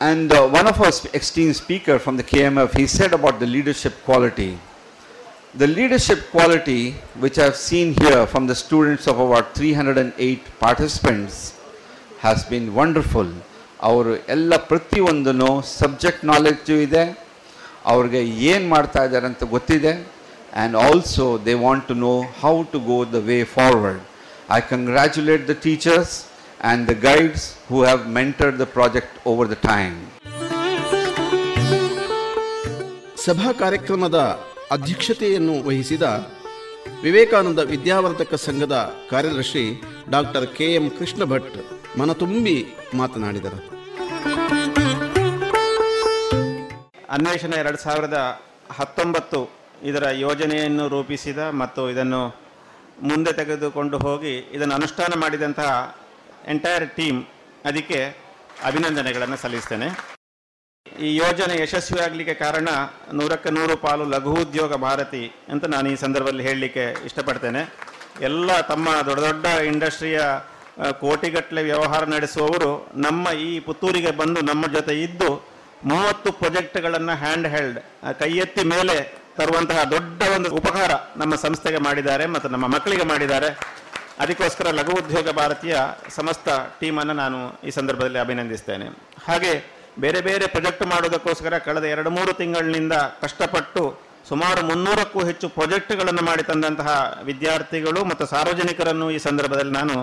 And 0.00 0.32
uh, 0.32 0.48
one 0.48 0.66
of 0.66 0.80
our 0.80 0.92
esteemed 1.14 1.56
speaker 1.56 1.98
from 1.98 2.16
the 2.16 2.22
KMF, 2.24 2.76
he 2.76 2.86
said 2.86 3.12
about 3.12 3.40
the 3.40 3.46
leadership 3.46 3.94
quality. 4.04 4.58
The 5.54 5.66
leadership 5.66 6.30
quality, 6.30 6.92
which 7.18 7.38
I've 7.38 7.56
seen 7.56 7.94
here 8.00 8.26
from 8.26 8.46
the 8.46 8.54
students 8.54 9.06
of 9.06 9.20
about 9.20 9.54
308 9.54 10.58
participants, 10.58 11.58
has 12.18 12.44
been 12.44 12.74
wonderful. 12.74 13.30
ಅವರು 13.82 14.16
ಎಲ್ಲ 14.26 14.56
ಪ್ರತಿಯೊಂದನ್ನು 14.56 15.62
subject 15.62 16.24
knowledge 16.24 16.74
ಇದೆ. 16.74 17.04
ಅವ್ರಿಗೆ 17.92 18.20
ಏನು 18.50 18.68
ಮಾಡ್ತಾ 18.68 19.04
ಇದ್ದಾರೆ 19.04 19.26
ಅಂತ 19.26 19.44
ಗೊತ್ತಿದೆ. 19.44 19.92
And 20.54 20.76
also 20.76 21.38
they 21.46 21.54
want 21.54 21.88
to 21.88 21.94
know 21.94 22.20
how 22.42 22.62
to 22.62 22.78
go 22.80 23.04
the 23.04 23.14
way 23.14 23.44
forward 23.44 24.02
I 24.50 24.60
congratulate 24.60 25.48
the 25.48 25.50
teachers 25.50 26.24
and 26.60 26.90
the 26.90 26.94
guides 27.08 27.54
who 27.70 27.82
have 27.84 28.08
mentored 28.08 28.58
the 28.58 28.64
project 28.64 29.26
over 29.26 29.50
the 29.50 29.52
time 29.52 29.96
ಸಭಾ 33.16 33.52
ಕಾರ್ಯಕ್ರಮದ 33.52 34.20
ಅಧ್ಯಕ್ಷತೆಯನ್ನು 34.70 35.62
ವಹಿಸಿದ 35.68 36.02
ವಿವೇಕಾನಂದ 37.02 37.58
ವಿದ್ಯಾವರ್ಧಕ 37.58 38.34
ಸಂಘದ 38.34 38.76
ಕಾರ್ಯದರ್ಶಿ 39.10 39.82
doctor 40.10 40.46
K 40.56 40.74
M 40.74 40.90
Krishna 40.90 41.24
Bhat 41.24 41.52
ಮನತುಂಬಿ 41.98 42.66
ಮಾತನಾಡಿದರು. 42.94 43.71
ಅನ್ವೇಷಣೆ 47.14 47.56
ಎರಡು 47.56 47.76
ಸಾವಿರದ 47.76 48.18
ಹತ್ತೊಂಬತ್ತು 48.70 49.40
ಇದರ 49.82 50.04
ಯೋಜನೆಯನ್ನು 50.10 50.88
ರೂಪಿಸಿದ 50.88 51.38
ಮತ್ತು 51.38 51.90
ಇದನ್ನು 51.90 52.22
ಮುಂದೆ 53.02 53.32
ತೆಗೆದುಕೊಂಡು 53.32 53.98
ಹೋಗಿ 53.98 54.34
ಇದನ್ನು 54.38 54.74
ಅನುಷ್ಠಾನ 54.74 55.12
ಮಾಡಿದಂತಹ 55.20 55.96
ಎಂಟೈರ್ 56.48 56.86
ಟೀಮ್ 56.90 57.24
ಅದಕ್ಕೆ 57.64 57.98
ಅಭಿನಂದನೆಗಳನ್ನು 58.64 59.36
ಸಲ್ಲಿಸ್ತೇನೆ. 59.36 59.88
ಈ 61.00 61.16
ಯೋಜನೆ 61.16 61.62
ಯಶಸ್ವಿಯಾಗಲಿಕ್ಕೆ 61.62 62.34
ಕಾರಣ 62.34 62.68
ನೂರಕ್ಕೆ 63.12 63.50
ನೂರು 63.50 63.76
ಪಾಲು 63.76 64.04
ಲಘು 64.04 64.32
ಉದ್ಯೋಗ 64.32 64.74
ಭಾರತಿ 64.74 65.24
ಅಂತ 65.48 65.64
ನಾನು 65.64 65.88
ಈ 65.90 65.96
ಸಂದರ್ಭದಲ್ಲಿ 65.96 66.42
ಹೇಳಲಿಕ್ಕೆ 66.42 66.84
ಇಷ್ಟಪಡ್ತೇನೆ. 67.04 67.62
ಎಲ್ಲ 68.20 68.60
ತಮ್ಮ 68.60 68.88
ದೊಡ್ಡ 69.06 69.20
ದೊಡ್ಡ 69.20 69.46
ಇಂಡಸ್ಟ್ರಿಯ 69.72 70.20
ಕೋಟಿಗಟ್ಟಲೆ 71.00 71.62
ವ್ಯವಹಾರ 71.62 72.04
ನಡೆಸುವವರು 72.04 72.72
ನಮ್ಮ 72.94 73.28
ಈ 73.28 73.60
ಪುತ್ತೂರಿಗೆ 73.60 74.10
ಬಂದು 74.10 74.40
ನಮ್ಮ 74.40 74.66
ಜೊತೆ 74.66 75.02
ಇದ್ದು 75.02 75.51
ಮೂವತ್ತು 75.90 76.32
ಪ್ರಾಜೆಕ್ಟ್ಗಳನ್ನು 76.32 77.14
ಹ್ಯಾಂಡ್ 77.22 77.46
ಹೆಲ್ಡ್ 77.54 77.78
ಕೈ 78.20 78.30
ಎತ್ತಿ 78.44 78.62
ಮೇಲೆ 78.74 78.96
ತರುವಂತಹ 79.36 79.82
ದೊಡ್ಡ 79.94 80.22
ಒಂದು 80.36 80.48
ಉಪಕಾರ 80.58 80.92
ನಮ್ಮ 81.20 81.34
ಸಂಸ್ಥೆಗೆ 81.44 81.80
ಮಾಡಿದ್ದಾರೆ 81.86 82.26
ಮತ್ತು 82.26 82.48
ನಮ್ಮ 82.54 82.66
ಮಕ್ಕಳಿಗೆ 82.74 83.04
ಮಾಡಿದ್ದಾರೆ. 83.12 83.48
ಅದಕ್ಕೋಸ್ಕರ 84.22 84.66
ಲಘು 84.78 84.92
ಉದ್ಯೋಗ 85.02 85.28
ಭಾರತೀಯ 85.38 85.76
ಸಮಸ್ತ 86.16 86.48
ಟೀಮನ್ನು 86.80 87.12
ನಾನು 87.12 87.38
ಈ 87.68 87.70
ಸಂದರ್ಭದಲ್ಲಿ 87.70 88.18
ಅಭಿನಂದಿಸ್ತೇನೆ. 88.18 88.86
ಹಾಗೆ 89.28 89.52
ಬೇರೆ 89.98 90.20
ಬೇರೆ 90.20 90.46
ಪ್ರಾಜೆಕ್ಟ್ 90.46 90.84
ಮಾಡೋದಕ್ಕೋಸ್ಕರ 90.86 91.58
ಕಳೆದ 91.58 91.86
ಎರಡು 91.94 92.10
ಮೂರು 92.10 92.32
ತಿಂಗಳಿನಿಂದ 92.32 92.94
ಕಷ್ಟಪಟ್ಟು 93.22 93.82
ಸುಮಾರು 94.28 94.60
ಮುನ್ನೂರಕ್ಕೂ 94.66 95.20
ಹೆಚ್ಚು 95.24 95.48
ಪ್ರೊಜೆಕ್ಟ್ಗಳನ್ನು 95.48 96.22
ಮಾಡಿ 96.22 96.42
ತಂದಂತಹ 96.42 96.90
ವಿದ್ಯಾರ್ಥಿಗಳು 97.24 98.04
ಮತ್ತು 98.10 98.26
ಸಾರ್ವಜನಿಕರನ್ನು 98.26 99.10
ಈ 99.10 99.18
ಸಂದರ್ಭದಲ್ಲಿ 99.18 99.72
ನಾನು 99.72 99.96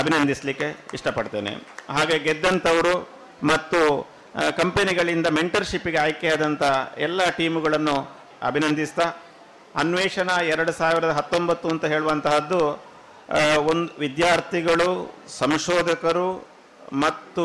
ಅಭಿನಂದಿಸಲಿಕ್ಕೆ 0.00 0.68
ಇಷ್ಟಪಡ್ತೇನೆ. 0.94 1.54
ಹಾಗೆ 1.96 2.18
ಗೆದ್ದಂಥವರು 2.18 2.94
ಮತ್ತು 3.52 3.80
ಕಂಪನಿಗಳಿಂದ 4.58 5.26
ಮೆಂಟರ್ಶಿಪ್ಪಿಗೆ 5.38 5.98
ಆಯ್ಕೆಯಾದಂಥ 6.04 6.62
ಎಲ್ಲ 7.06 7.20
ಟೀಮುಗಳನ್ನು 7.38 7.96
ಅಭಿನಂದಿಸ್ತಾ, 8.48 9.06
ಅನ್ವೇಷಣ 9.82 10.30
ಎರಡು 10.54 10.72
ಸಾವಿರದ 10.80 11.12
ಹತ್ತೊಂಬತ್ತು 11.18 11.66
ಅಂತ 11.74 11.84
ಹೇಳುವಂತಹದ್ದು 11.92 12.60
ಒಂದು 13.72 13.90
ವಿದ್ಯಾರ್ಥಿಗಳು, 14.04 14.88
ಸಂಶೋಧಕರು 15.40 16.28
ಮತ್ತು 17.04 17.44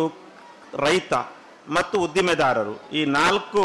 ರೈತ 0.86 1.14
ಮತ್ತು 1.78 1.96
ಉದ್ದಿಮೆದಾರರು. 2.06 2.76
ಈ 2.98 3.02
ನಾಲ್ಕು 3.20 3.64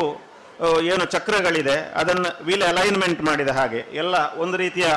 ಏನು 0.93 1.05
ಚಕ್ರಗಳಿದೆ, 1.15 1.77
ಅದನ್ನು 2.01 2.31
ವೀಲ್ 2.47 2.67
ಅಲೈನ್ಮೆಂಟ್ 2.73 3.23
ಮಾಡಿದ 3.29 3.53
ಹಾಗೆ 3.59 3.81
ಎಲ್ಲ 4.03 4.17
ಒಂದು 4.43 4.57
ರೀತಿಯ 4.65 4.89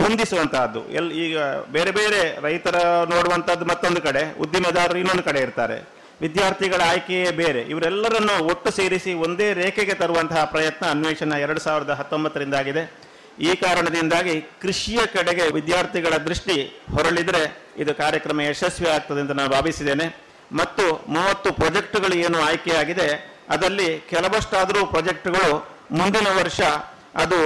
ಹೊಂದಿಸುವಂತಹದ್ದು. 0.00 0.80
ಎಲ್, 0.98 1.10
ಈಗ 1.24 1.38
ಬೇರೆ 1.76 1.92
ಬೇರೆ 1.98 2.20
ರೈತರ 2.46 2.76
ನೋಡುವಂಥದ್ದು 3.12 3.66
ಮತ್ತೊಂದು 3.72 4.00
ಕಡೆ, 4.06 4.22
ಉದ್ದಿಮೆದಾರರು 4.44 4.98
ಇನ್ನೊಂದು 5.02 5.26
ಕಡೆ 5.28 5.42
ಇರ್ತಾರೆ. 5.46 5.78
ವಿದ್ಯಾರ್ಥಿಗಳ 6.22 6.80
ಆಯ್ಕೆಯೇ 6.92 7.30
ಬೇರೆ. 7.42 7.62
ಇವರೆಲ್ಲರನ್ನು 7.72 8.36
ಒಟ್ಟು 8.52 8.70
ಸೇರಿಸಿ 8.76 9.12
ಒಂದೇ 9.26 9.48
ರೇಖೆಗೆ 9.60 9.94
ತರುವಂತಹ 10.02 10.42
ಪ್ರಯತ್ನ 10.54 10.84
ಅನ್ವೇಷಣೆ 10.94 11.36
ಎರಡು 11.46 11.60
ಸಾವಿರದ 11.66 11.92
ಹತ್ತೊಂಬತ್ತರಿಂದಾಗಿದೆ. 12.00 12.84
ಈ 13.48 13.50
ಕಾರಣದಿಂದಾಗಿ 13.64 14.34
ಕೃಷಿಯ 14.62 15.00
ಕಡೆಗೆ 15.14 15.44
ವಿದ್ಯಾರ್ಥಿಗಳ 15.58 16.14
ದೃಷ್ಟಿ 16.28 16.56
ಹೊರಳಿದರೆ 16.94 17.44
ಇದು 17.82 17.92
ಕಾರ್ಯಕ್ರಮ 18.02 18.40
ಯಶಸ್ವಿ 18.40 18.88
ಆಗ್ತದೆ 18.96 19.20
ಅಂತ 19.24 19.32
ನಾನು 19.40 19.50
ಭಾವಿಸಿದ್ದೇನೆ. 19.50 20.06
ಮತ್ತು 20.60 20.84
ಮೂವತ್ತು 21.14 21.48
ಪ್ರಾಜೆಕ್ಟ್ಗಳು 21.52 22.16
ಏನು 22.26 22.38
ಆಯ್ಕೆಯಾಗಿದೆ, 22.48 23.08
ಅದರಲ್ಲಿ 23.54 23.88
ಕೆಲವಷ್ಟಾದರೂ 24.10 24.80
ಪ್ರಾಜೆಕ್ಟ್ಗಳು 24.86 25.46
ಮುಂದಿನ 25.98 26.28
ವರ್ಷ 26.40 26.60
ಅದು 27.22 27.40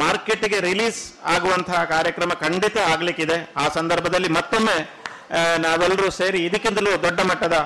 ಮಾರ್ಕೆಟ್ಗೆ 0.00 0.58
ರಿಲೀಸ್ 0.60 1.00
ಆಗುವಂತಹ 1.34 1.78
ಕಾರ್ಯಕ್ರಮ 1.92 2.32
ಖಂಡಿತ 2.44 2.76
ಆಗಲಿಕ್ಕಿದೆ. 2.92 3.36
ಆ 3.56 3.66
ಸಂದರ್ಭದಲ್ಲಿ 3.76 4.30
ಮತ್ತೊಮ್ಮೆ 4.38 4.76
ನಾವೆಲ್ಲರೂ 5.64 6.08
ಸೇರಿ 6.20 6.40
ಇದಕ್ಕಿಂತಲೂ 6.48 6.92
ದೊಡ್ಡ 7.06 7.20
ಮಟ್ಟದ 7.30 7.56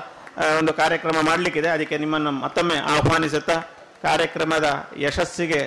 ಒಂದು 0.59 0.71
ಕಾರ್ಯಕ್ರಮ 0.81 1.17
ಮಾಡಲಿಕ್ಕಿದೆ. 1.29 1.69
ಅದಕ್ಕೆ 1.75 1.97
ನಿಮ್ಮನ್ನು 2.03 2.31
ಮತ್ತೊಮ್ಮೆ 2.43 2.77
ಆಹ್ವಾನಿಸುತ್ತಾ, 2.93 3.57
ಕಾರ್ಯಕ್ರಮದ 4.07 4.67
ಯಶಸ್ಸಿಗೆ 5.05 5.61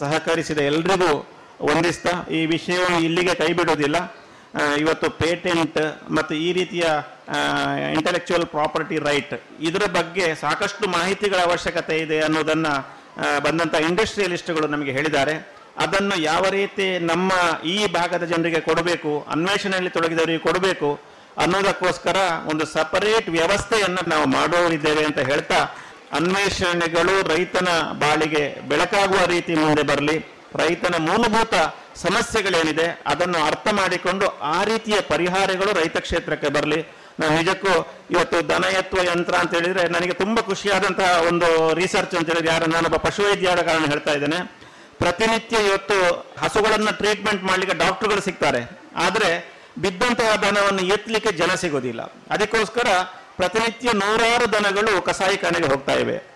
ಸಹಕರಿಸಿದ 0.00 0.60
ಎಲ್ರಿಗೂ 0.70 1.12
ವಂದಿಸ್ತಾ, 1.68 2.12
ಈ 2.38 2.40
ವಿಷಯವನ್ನು 2.54 3.00
ಇಲ್ಲಿಗೆ 3.06 3.34
ಕೈ 3.42 3.50
ಬಿಡೋದಿಲ್ಲ 3.60 3.98
ಇವತ್ತು 4.82 5.06
ಪೇಟೆಂಟ್ 5.22 5.80
ಮತ್ತು 6.16 6.34
ಈ 6.46 6.48
ರೀತಿಯ 6.58 6.84
ಇಂಟೆಲೆಕ್ಚುವಲ್ 7.96 8.46
ಪ್ರಾಪರ್ಟಿ 8.54 8.96
ರೈಟ್ 9.08 9.34
ಇದರ 9.68 9.84
ಬಗ್ಗೆ 9.98 10.26
ಸಾಕಷ್ಟು 10.44 10.84
ಮಾಹಿತಿಗಳ 10.96 11.40
ಅವಶ್ಯಕತೆ 11.48 11.96
ಇದೆ 12.04 12.18
ಅನ್ನೋದನ್ನು 12.28 12.72
ಬಂದಂಥ 13.46 13.74
ಇಂಡಸ್ಟ್ರಿಯಲಿಸ್ಟ್ಗಳು 13.88 14.66
ನಮಗೆ 14.74 14.92
ಹೇಳಿದ್ದಾರೆ. 14.98 15.34
ಅದನ್ನು 15.84 16.16
ಯಾವ 16.30 16.44
ರೀತಿ 16.58 16.86
ನಮ್ಮ 17.10 17.30
ಈ 17.74 17.76
ಭಾಗದ 17.96 18.24
ಜನರಿಗೆ 18.32 18.60
ಕೊಡಬೇಕು, 18.68 19.12
ಅನ್ವೇಷಣೆಯಲ್ಲಿ 19.34 19.92
ತೊಡಗಿದವರಿಗೆ 19.96 20.42
ಕೊಡಬೇಕು 20.48 20.90
ಅನ್ನೋದಕ್ಕೋಸ್ಕರ 21.40 22.16
ಒಂದು 22.46 22.66
ಸಪರೇಟ್ 22.66 23.28
ವ್ಯವಸ್ಥೆಯನ್ನು 23.28 24.08
ನಾವು 24.08 24.26
ಮಾಡೋರಿದ್ದೇವೆ 24.26 25.04
ಅಂತ 25.04 25.18
ಹೇಳ್ತಾ, 25.18 25.58
ಅನ್ವೇಷಣೆಗಳು 26.12 27.36
ರೈತನ 27.36 27.68
ಬಾಳಿಗೆ 27.92 28.68
ಬೆಳಕಾಗುವ 28.68 29.24
ರೀತಿ 29.26 29.54
ಮುಂದೆ 29.54 29.82
ಬರಲಿ. 29.82 30.16
ರೈತನ 30.54 30.94
ಮೂಲಭೂತ 30.98 31.54
ಸಮಸ್ಯೆಗಳೇನಿದೆ, 31.96 33.02
ಅದನ್ನು 33.06 33.46
ಅರ್ಥ 33.46 33.68
ಮಾಡಿಕೊಂಡು 33.72 34.26
ಆ 34.42 34.64
ರೀತಿಯ 34.64 35.00
ಪರಿಹಾರಗಳು 35.00 35.72
ರೈತ 35.80 35.96
ಕ್ಷೇತ್ರಕ್ಕೆ 35.96 36.48
ಬರಲಿ. 36.48 37.00
ನಾವು 37.20 37.32
ನಿಜಕ್ಕೂ 37.32 37.92
ಇವತ್ತು 38.10 38.48
ದನ 38.48 38.64
ಎತ್ತುವ 38.64 39.02
ಯಂತ್ರ 39.02 39.34
ಅಂತ 39.34 39.54
ಹೇಳಿದ್ರೆ 39.54 39.88
ನನಗೆ 39.88 40.12
ತುಂಬಾ 40.12 40.42
ಖುಷಿಯಾದಂತಹ 40.42 41.22
ಒಂದು 41.28 41.74
ರಿಸರ್ಚ್ 41.74 42.14
ಅಂತ 42.14 42.28
ಹೇಳಿದ್ರೆ 42.28 42.52
ಯಾರು, 42.52 42.66
ನಾನೊಬ್ಬ 42.66 42.96
ಪಶುವೈದ್ಯರ 42.96 43.60
ಕಾರಣ 43.60 43.84
ಹೇಳ್ತಾ 43.84 44.12
ಇದ್ದೇನೆ. 44.12 44.60
ಪ್ರತಿನಿತ್ಯ 44.98 45.56
ಇವತ್ತು 45.56 46.26
ಹಸುಗಳನ್ನು 46.40 46.98
ಟ್ರೀಟ್ಮೆಂಟ್ 46.98 47.44
ಮಾಡ್ಲಿಕ್ಕೆ 47.44 47.78
ಡಾಕ್ಟರ್ಗಳು 47.78 48.20
ಸಿಗ್ತಾರೆ. 48.20 48.80
ಆದ್ರೆ 48.96 49.49
ಬಿದ್ದಂತಹ 49.78 50.36
ದನವನ್ನು 50.36 50.82
ಎತ್ತಲಿಕ್ಕೆ 50.82 51.32
ಜನ 51.32 51.54
ಸಿಗೋದಿಲ್ಲ. 51.54 52.02
ಅದಕ್ಕೋಸ್ಕರ 52.30 52.86
ಪ್ರತಿನಿತ್ಯ 53.36 53.90
ನೂರಾರು 53.94 54.52
ದನಗಳು 54.52 55.02
ಕಸಾಯಿಖಾನೆಗೆ 55.02 55.66
ಹೋಗ್ತಾ 55.66 55.92
ಇವೆ. 55.92 56.30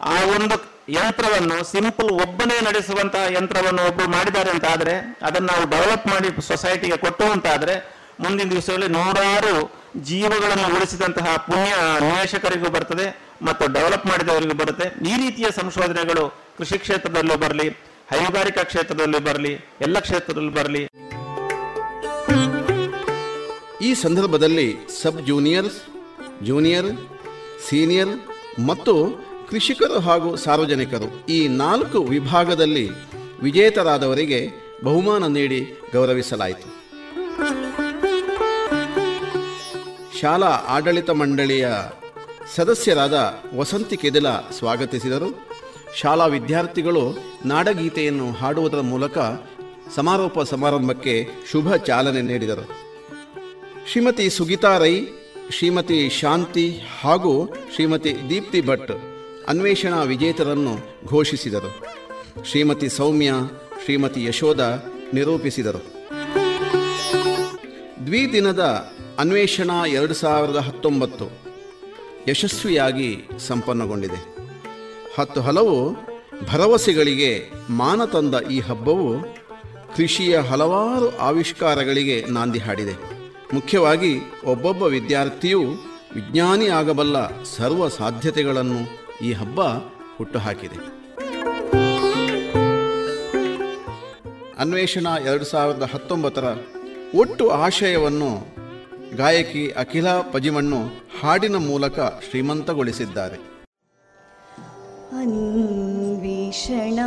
ಆ 0.00 0.14
ಒಂದು 0.24 0.76
ಯಂತ್ರವನ್ನು 0.88 1.64
ಸಿಂಪಲ್ 1.64 2.10
ಒಬ್ಬನೇ 2.10 2.60
ನಡೆಸುವಂತಹ 2.60 3.32
ಯಂತ್ರವನ್ನು 3.32 3.88
ಒಬ್ಬರು 3.88 4.08
ಮಾಡಿದ್ದಾರೆ 4.10 4.50
ಅಂತ 4.50 4.64
ಆದರೆ, 4.64 5.18
ಅದನ್ನು 5.22 5.48
ನಾವು 5.48 5.70
ಡೆವಲಪ್ 5.70 6.06
ಮಾಡಿ 6.06 6.46
ಸೊಸೈಟಿಗೆ 6.46 6.96
ಕೊಟ್ಟು 6.96 7.24
ಅಂತ 7.24 7.46
ಆದ್ರೆ, 7.46 7.96
ಮುಂದಿನ 8.20 8.50
ದಿವಸಗಳಲ್ಲಿ 8.50 8.88
ನೂರಾರು 8.88 9.86
ಜೀವಗಳನ್ನು 10.02 10.76
ಉಳಿಸಿದಂತಹ 10.76 11.36
ಪುಣ್ಯ 11.36 11.72
ನಿವೇಶಕರಿಗೂ 12.00 12.70
ಬರ್ತದೆ 12.70 13.20
ಮತ್ತು 13.42 13.72
ಡೆವಲಪ್ 13.72 14.06
ಮಾಡಿದವರಿಗೂ 14.06 14.54
ಬರುತ್ತೆ. 14.54 15.08
ಈ 15.08 15.16
ರೀತಿಯ 15.16 15.46
ಸಂಶೋಧನೆಗಳು 15.56 16.28
ಕೃಷಿ 16.58 16.78
ಕ್ಷೇತ್ರದಲ್ಲೂ 16.78 17.36
ಬರಲಿ, 17.36 17.68
ಹೈನುಗಾರಿಕಾ 18.10 18.62
ಕ್ಷೇತ್ರದಲ್ಲೂ 18.62 19.18
ಬರಲಿ, 19.18 19.52
ಎಲ್ಲ 19.80 19.98
ಕ್ಷೇತ್ರದಲ್ಲೂ 19.98 20.50
ಬರಲಿ. 20.50 20.88
ಈ 23.86 23.90
ಸಂದರ್ಭದಲ್ಲಿ 24.04 24.68
ಸಬ್ 25.00 25.18
ಜೂನಿಯರ್ಸ್ 25.26 25.78
ಜೂನಿಯರ್, 26.46 26.88
ಸೀನಿಯರ್ 27.66 28.12
ಮತ್ತು 28.68 28.94
ಕೃಷಿಕರು 29.50 29.98
ಹಾಗೂ 30.06 30.30
ಸಾರ್ವಜನಿಕರು 30.44 31.08
ಈ 31.36 31.38
ನಾಲ್ಕು 31.62 31.98
ವಿಭಾಗದಲ್ಲಿ 32.14 32.86
ವಿಜೇತರಾದವರಿಗೆ 33.46 34.40
ಬಹುಮಾನ 34.86 35.24
ನೀಡಿ 35.36 35.60
ಗೌರವಿಸಲಾಯಿತು. 35.94 36.68
ಶಾಲಾ 40.20 40.52
ಆಡಳಿತ 40.76 41.10
ಮಂಡಳಿಯ 41.20 41.66
ಸದಸ್ಯರಾದ 42.54 43.16
ವಸಂತಿ 43.60 43.96
ಕೆದಿಲ 44.04 44.28
ಸ್ವಾಗತಿಸಿದರು. 44.58 45.30
ಶಾಲಾ 46.00 46.26
ವಿದ್ಯಾರ್ಥಿಗಳು 46.36 47.04
ನಾಡಗೀತೆಯನ್ನು 47.52 48.28
ಹಾಡುವುದರ 48.40 48.82
ಮೂಲಕ 48.92 49.18
ಸಮಾರೋಪ 49.96 50.38
ಸಮಾರಂಭಕ್ಕೆ 50.52 51.14
ಶುಭ 51.52 51.76
ಚಾಲನೆ 51.88 52.22
ನೀಡಿದರು. 52.32 52.66
ಶ್ರೀಮತಿ 53.90 54.30
ಸುಗೀತಾ 54.30 54.78
ರೈ, 54.78 55.06
ಶ್ರೀಮತಿ 55.50 56.08
ಶಾಂತಿ 56.08 56.80
ಹಾಗೂ 57.00 57.54
ಶ್ರೀಮತಿ 57.74 58.16
ದೀಪ್ತಿ 58.30 58.60
ಭಟ್ 58.60 58.90
ಅನ್ವೇಷಣಾ 59.48 60.02
ವಿಜೇತರನ್ನು 60.02 60.78
ಘೋಷಿಸಿದರು. 61.06 61.70
ಶ್ರೀಮತಿ 62.44 62.88
ಸೌಮ್ಯ, 62.88 63.32
ಶ್ರೀಮತಿ 63.84 64.24
ಯಶೋಧ 64.24 64.60
ನಿರೂಪಿಸಿದರು. 65.14 65.82
ದ್ವಿದಿನದ 68.06 68.92
ಅನ್ವೇಷಣಾ 69.18 69.86
ಎರಡು 69.86 70.14
ಸಾವಿರದ 70.14 70.56
ಹತ್ತೊಂಬತ್ತು 70.56 71.30
ಯಶಸ್ವಿಯಾಗಿ 72.28 73.28
ಸಂಪನ್ನಗೊಂಡಿದೆ. 73.38 74.20
ಹತ್ತು 75.18 75.40
ಹಲವು 75.40 75.92
ಭರವಸೆಗಳಿಗೆ 76.52 77.50
ಮಾನ 77.70 78.04
ತಂದ 78.04 78.34
ಈ 78.50 78.60
ಹಬ್ಬವು 78.60 79.22
ಕೃಷಿಯ 79.96 80.38
ಹಲವಾರು 80.38 81.18
ಆವಿಷ್ಕಾರಗಳಿಗೆ 81.18 82.24
ನಾಂದಿ 82.28 82.58
ಹಾಡಿದೆ. 82.58 83.15
ಮುಖ್ಯವಾಗಿ 83.54 84.18
ಒಬ್ಬೊಬ್ಬ 84.44 84.82
ವಿದ್ಯಾರ್ಥಿಯು 84.82 85.62
ವಿಜ್ಞಾನಿಯಾಗಬಲ್ಲ 86.14 87.42
ಸರ್ವ 87.42 87.88
ಸಾಧ್ಯತೆಗಳನ್ನು 87.88 88.78
ಈ 89.24 89.32
ಹಬ್ಬ 89.32 89.60
ಹುಟ್ಟುಹಾಕಿದೆ. 90.16 90.96
ಅನ್ವೇಷಣಾ 94.58 95.18
ಎರಡು 95.18 95.44
ಸಾವಿರದ 95.44 95.82
ಹತ್ತೊಂಬತ್ತರ 95.82 96.44
ಒಟ್ಟು 97.14 97.50
ಆಶಯವನ್ನು 97.50 98.56
ಗಾಯಕಿ 99.16 99.70
ಅಖಿಲಾ 99.70 100.22
ಪಜಿಮಣ್ಣು 100.32 100.76
ಹಾಡಿನ 101.20 101.56
ಮೂಲಕ 101.56 102.00
ಶ್ರೀಮಂತಗೊಳಿಸಿದ್ದಾರೆ. 102.00 103.36
ಅನ್ವೇಷಣಾ 105.20 107.06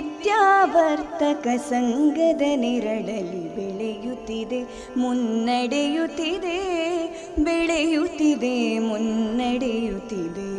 ನಿತ್ಯಾವರ್ತಕ 0.00 1.48
ಸಂಘದ 1.68 2.42
ನಿರಳಲಿ 2.56 3.54
ಬೆಳೆಯುತ್ತಿದೆ 3.56 4.62
ಮುನ್ನಡೆಯುತ್ತಿದೆ 4.96 6.58
ಬೆಳೆಯುತ್ತಿದೆ 7.38 8.78
ಮುನ್ನಡೆಯುತ್ತಿದೆ. 8.78 10.50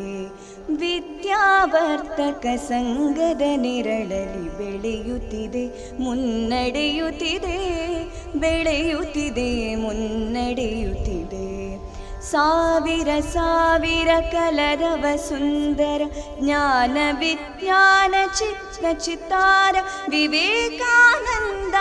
ವಿದ್ಯಾವರ್ತಕ 0.75 2.45
ಸಂಘದ 2.57 3.41
ನಿರಳಲಿ 3.55 4.57
ಬೆಳೆಯುತ್ತಿದೆ 4.57 5.93
ಮುನ್ನಡೆಯುತ್ತಿದೆ 5.99 7.57
ಬೆಳೆಯುತ್ತಿದೆ 8.39 9.75
ಮುನ್ನಡೆಯುತ್ತಿದೆ. 9.75 11.50
ಸಾವಿರ 12.30 13.10
ಸಾವಿರ 13.32 14.10
ಕಲರವ 14.32 15.04
ಸುಂದರ 15.28 16.02
ಜ್ಞಾನ 16.40 16.96
ವಿಜ್ಞಾನ 17.18 18.14
ಚಿತ್ತ 18.38 18.84
ಚಿತ್ತಾರ 19.04 19.76
ವಿವೇಕಾನಂದ 20.08 21.74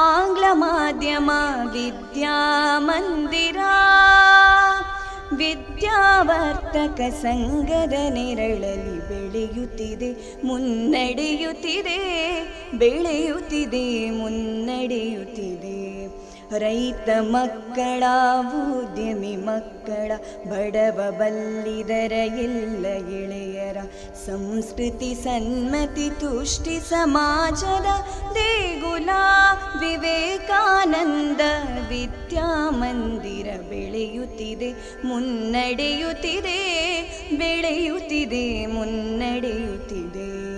ಆಂಗ್ಲ 0.00 0.44
ಮಾಧ್ಯಮ 0.54 1.30
ವಿದ್ಯಾಮಂದಿರ 1.72 3.60
ವಿದ್ಯಾವರ್ತಕ 5.32 7.00
ಸಂಘದ 7.22 7.96
ನೆರಳಲಿ 8.08 8.96
ಬೆಳೆಯುತ್ತಿದೆ 9.08 10.10
ಮುನ್ನಡೆಯುತ್ತಿದೆ 10.44 11.98
ಬೆಳೆಯುತ್ತಿದೆ 12.74 13.86
ಮುನ್ನಡೆಯುತ್ತಿದೆ 14.10 15.76
ರೈತ 16.57 17.09
ಮಕ್ಕಳ 17.19 18.03
ಉದ್ಯಮಿ 18.73 19.35
ಮಕ್ಕಳ 19.35 20.11
ಬಡವ 20.49 21.11
ಬಲ್ಲಿದರ 21.11 22.11
ಎಲ್ಲ 22.13 22.83
ಗೆಳೆಯರ 22.83 23.77
ಸಂಸ್ಕೃತಿ 24.25 25.15
ಸನ್ಮತಿ 25.15 26.09
ತುಷ್ಟಿ 26.09 26.79
ಸಮಾಜದ 26.79 27.85
ದೇಗುಲ 28.33 29.09
ವಿವೇಕಾನಂದ 29.79 31.41
ವಿದ್ಯಾಮಂದಿರ 31.89 33.45
ಬೆಳೆಯುತ್ತಿದೆ, 33.69 34.71
ಮುನ್ನಡೆಯುತ್ತಿದೆ 35.05 36.59
ಬೆಳೆಯುತ್ತಿದೆ, 37.37 38.65
ಮುನ್ನಡೆಯುತ್ತಿದೆ. 38.65 40.50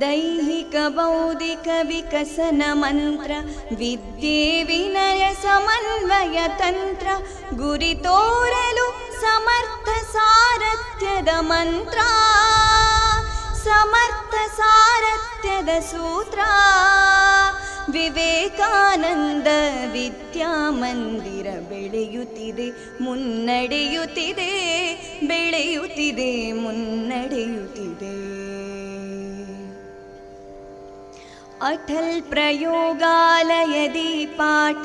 ದೈಹಿಕ 0.00 0.74
ಬೌದ್ಧಿಕ 0.88 1.68
ವಿಕಸನ 1.82 2.62
ಮಂತ್ರ 2.74 3.32
ವಿದ್ಯೆ 3.74 4.38
ವಿನಯ 4.62 5.22
ಸಮನ್ವಯ 5.42 6.38
ತಂತ್ರ 6.58 7.08
ಗುರಿ 7.54 7.94
ತೋರಲು 8.04 8.86
ಸಮರ್ಥ 9.20 9.88
ಸಾರಥ್ಯದ 10.12 11.32
ಮಂತ್ರ 11.42 11.98
ಸಮರ್ಥ 13.64 14.34
ಸಾರಥ್ಯದ 14.56 15.72
ಸೂತ್ರ 15.90 16.40
ವಿವೇಕಾನಂದ 17.92 19.48
ವಿದ್ಯಾಮಂದಿರ 19.92 21.48
ಬೆಳೆಯುತ್ತಿದೆ 21.70 22.68
ಮುನ್ನಡೆಯುತ್ತಿದೆ 23.00 24.50
ಬೆಳೆಯುತ್ತಿದೆ 25.26 26.30
ಮುನ್ನಡೆಯುತ್ತಿದೆ 26.54 28.14
अटल् 31.65 32.19
प्रयोगाल 32.29 33.51
यदि 33.51 34.25
पाठ 34.39 34.83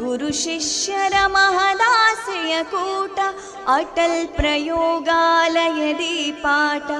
गुरुशिष्यर 0.00 1.14
महदास्य 1.32 2.62
कूट 2.72 3.20
अटल् 3.74 4.26
प्रयोगाल 4.36 5.56
यदि 5.78 6.30
पाठ 6.44 6.90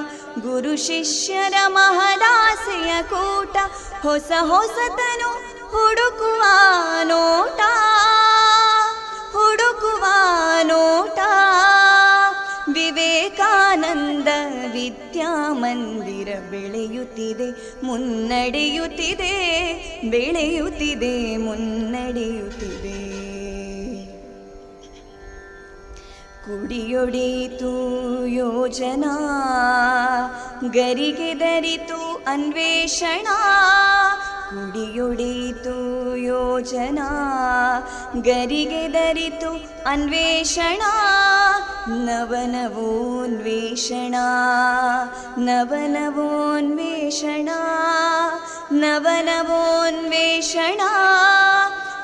गुरुशिष्यर 0.45 1.57
कूट 3.13 3.57
होस 4.05 4.31
होसतनु 4.51 5.29
हुडुकुवानोटा 5.73 7.71
हुडुकुवानोटा 9.35 11.29
ವಿವೇಕಾನಂದ 12.93 14.27
ವಿದ್ಯಾಮಂದಿರ 14.73 16.27
ಬೆಳೆಯುತ್ತಿದೆ, 16.51 17.79
ಮುನ್ನಡೆಯುತ್ತಿದೆ 17.85 19.35
ಬೆಳೆಯುತ್ತಿದೆ, 20.09 21.37
ಮುನ್ನಡೆಯುತ್ತಿದೆ. 21.37 23.11
ಕುಡಿಯೊಡೆಯಿತು 26.45 27.71
ಯೋಜನಾ, 28.27 29.15
ಗರಿಗೆ 30.73 31.39
ದರಿತು 31.39 32.23
ಅನ್ವೇಷಣ 32.27 33.27
ಕುಡಿಯೊಡೀತು 34.49 35.75
ಯೋಜನಾ, 36.17 37.09
ಗರಿಗೆ 38.21 38.93
ದರಿತು 38.93 39.51
ಅನ್ವೇಷಣ. 39.85 40.81
ನವನವೋನ್ವೇಷಣ 42.04 44.14
ನವನವೋನ್ವೇಷಣ 45.38 47.48
ನವನವೋನ್ವೇಷಣ 48.72 50.80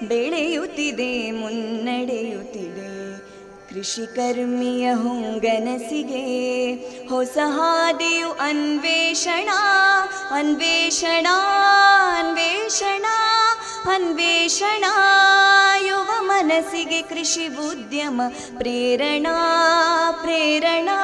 ಬೆಳೆಯುತ್ತಿದೆ 0.03 1.31
ಮುನ್ನಡೆಯುತ್ತಿದೆ 1.31 2.98
ಕೃಷಿ 3.74 4.06
ಹುಂಗನಸಿಗೆ, 4.92 6.24
ಹೊಸ 7.08 7.38
ಹಾದಿಯು 7.46 8.30
ಅನ್ವೇಷಣ 8.30 9.48
ಅನ್ವೇಷಣ 10.30 11.26
ಅನ್ವೇಷಣ 12.18 13.06
ಅನ್ವೇಷಣ. 13.94 14.84
ಯುವ 15.86 16.10
ಮನಸ್ಸಿಗೆ 16.20 17.02
ಕೃಷಿ 17.02 17.46
ಉದ್ಯಮ, 17.46 18.20
ಪ್ರೇರಣಾ 18.58 19.36
ಪ್ರೇರಣಾ. 20.22 20.98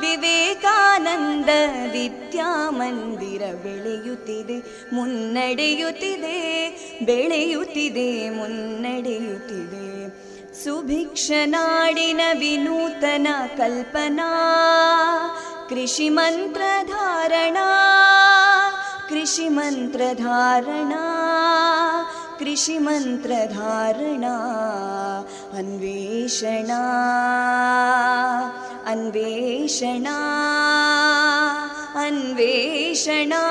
ವಿವೇಕಾನಂದ 0.00 1.48
ವಿದ್ಯಾಮಂದಿರ 1.92 3.42
ಬೆಳೆಯುತ್ತಿದೆ, 3.62 4.88
ಮುನ್ನಡೆಯುತ್ತಿದೆ 4.94 6.38
ಬೆಳೆಯುತ್ತಿದೆ, 7.04 8.30
ಮುನ್ನಡೆಯುತ್ತಿದೆ. 8.30 9.82
सुभिक्षनाडिन 10.60 12.18
सुभिक्षणाडिन 12.20 12.38
विनूतनकल्पना 12.38 14.26
कृषिमन्त्रधारणा 15.68 17.68
कृषिमन्त्रधारणा 19.08 21.00
कृषिमन्त्रधारणा 22.40 24.34
अन्वेषणा 25.58 26.82
अन्वेषणा 28.92 30.18
अन्वेषणा 32.04 33.42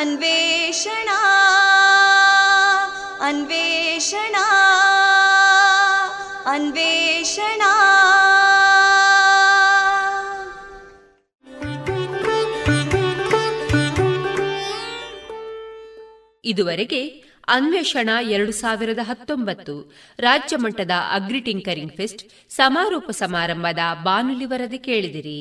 अन्वेषणा 0.00 1.18
अन्वेषणा। 3.28 4.47
अन्वेषणा 6.47 7.73
ಇದುವರೆಗೆ 16.43 17.01
ಅನ್ವೇಷಣ 17.47 18.09
ಎರಡು 18.29 18.51
ಸಾವಿರದ 18.51 18.99
ಹತ್ತೊಂಬತ್ತು 19.01 19.73
ರಾಜ್ಯ 20.19 20.57
ಮಟ್ಟದ 20.57 20.91
ಅಗ್ರಿ 21.11 21.39
ಟಿಂಕರಿಂಗ್ 21.39 21.91
ಫೆಸ್ಟ್ 21.91 22.23
ಸಮಾರೋಪ 22.51 23.11
ಸಮಾರಂಭದ 23.11 23.79
ಬಾನುಲಿ 24.03 24.45
ವರದಿ 24.45 24.77
ಕೇಳಿದಿರಿ 24.77 25.39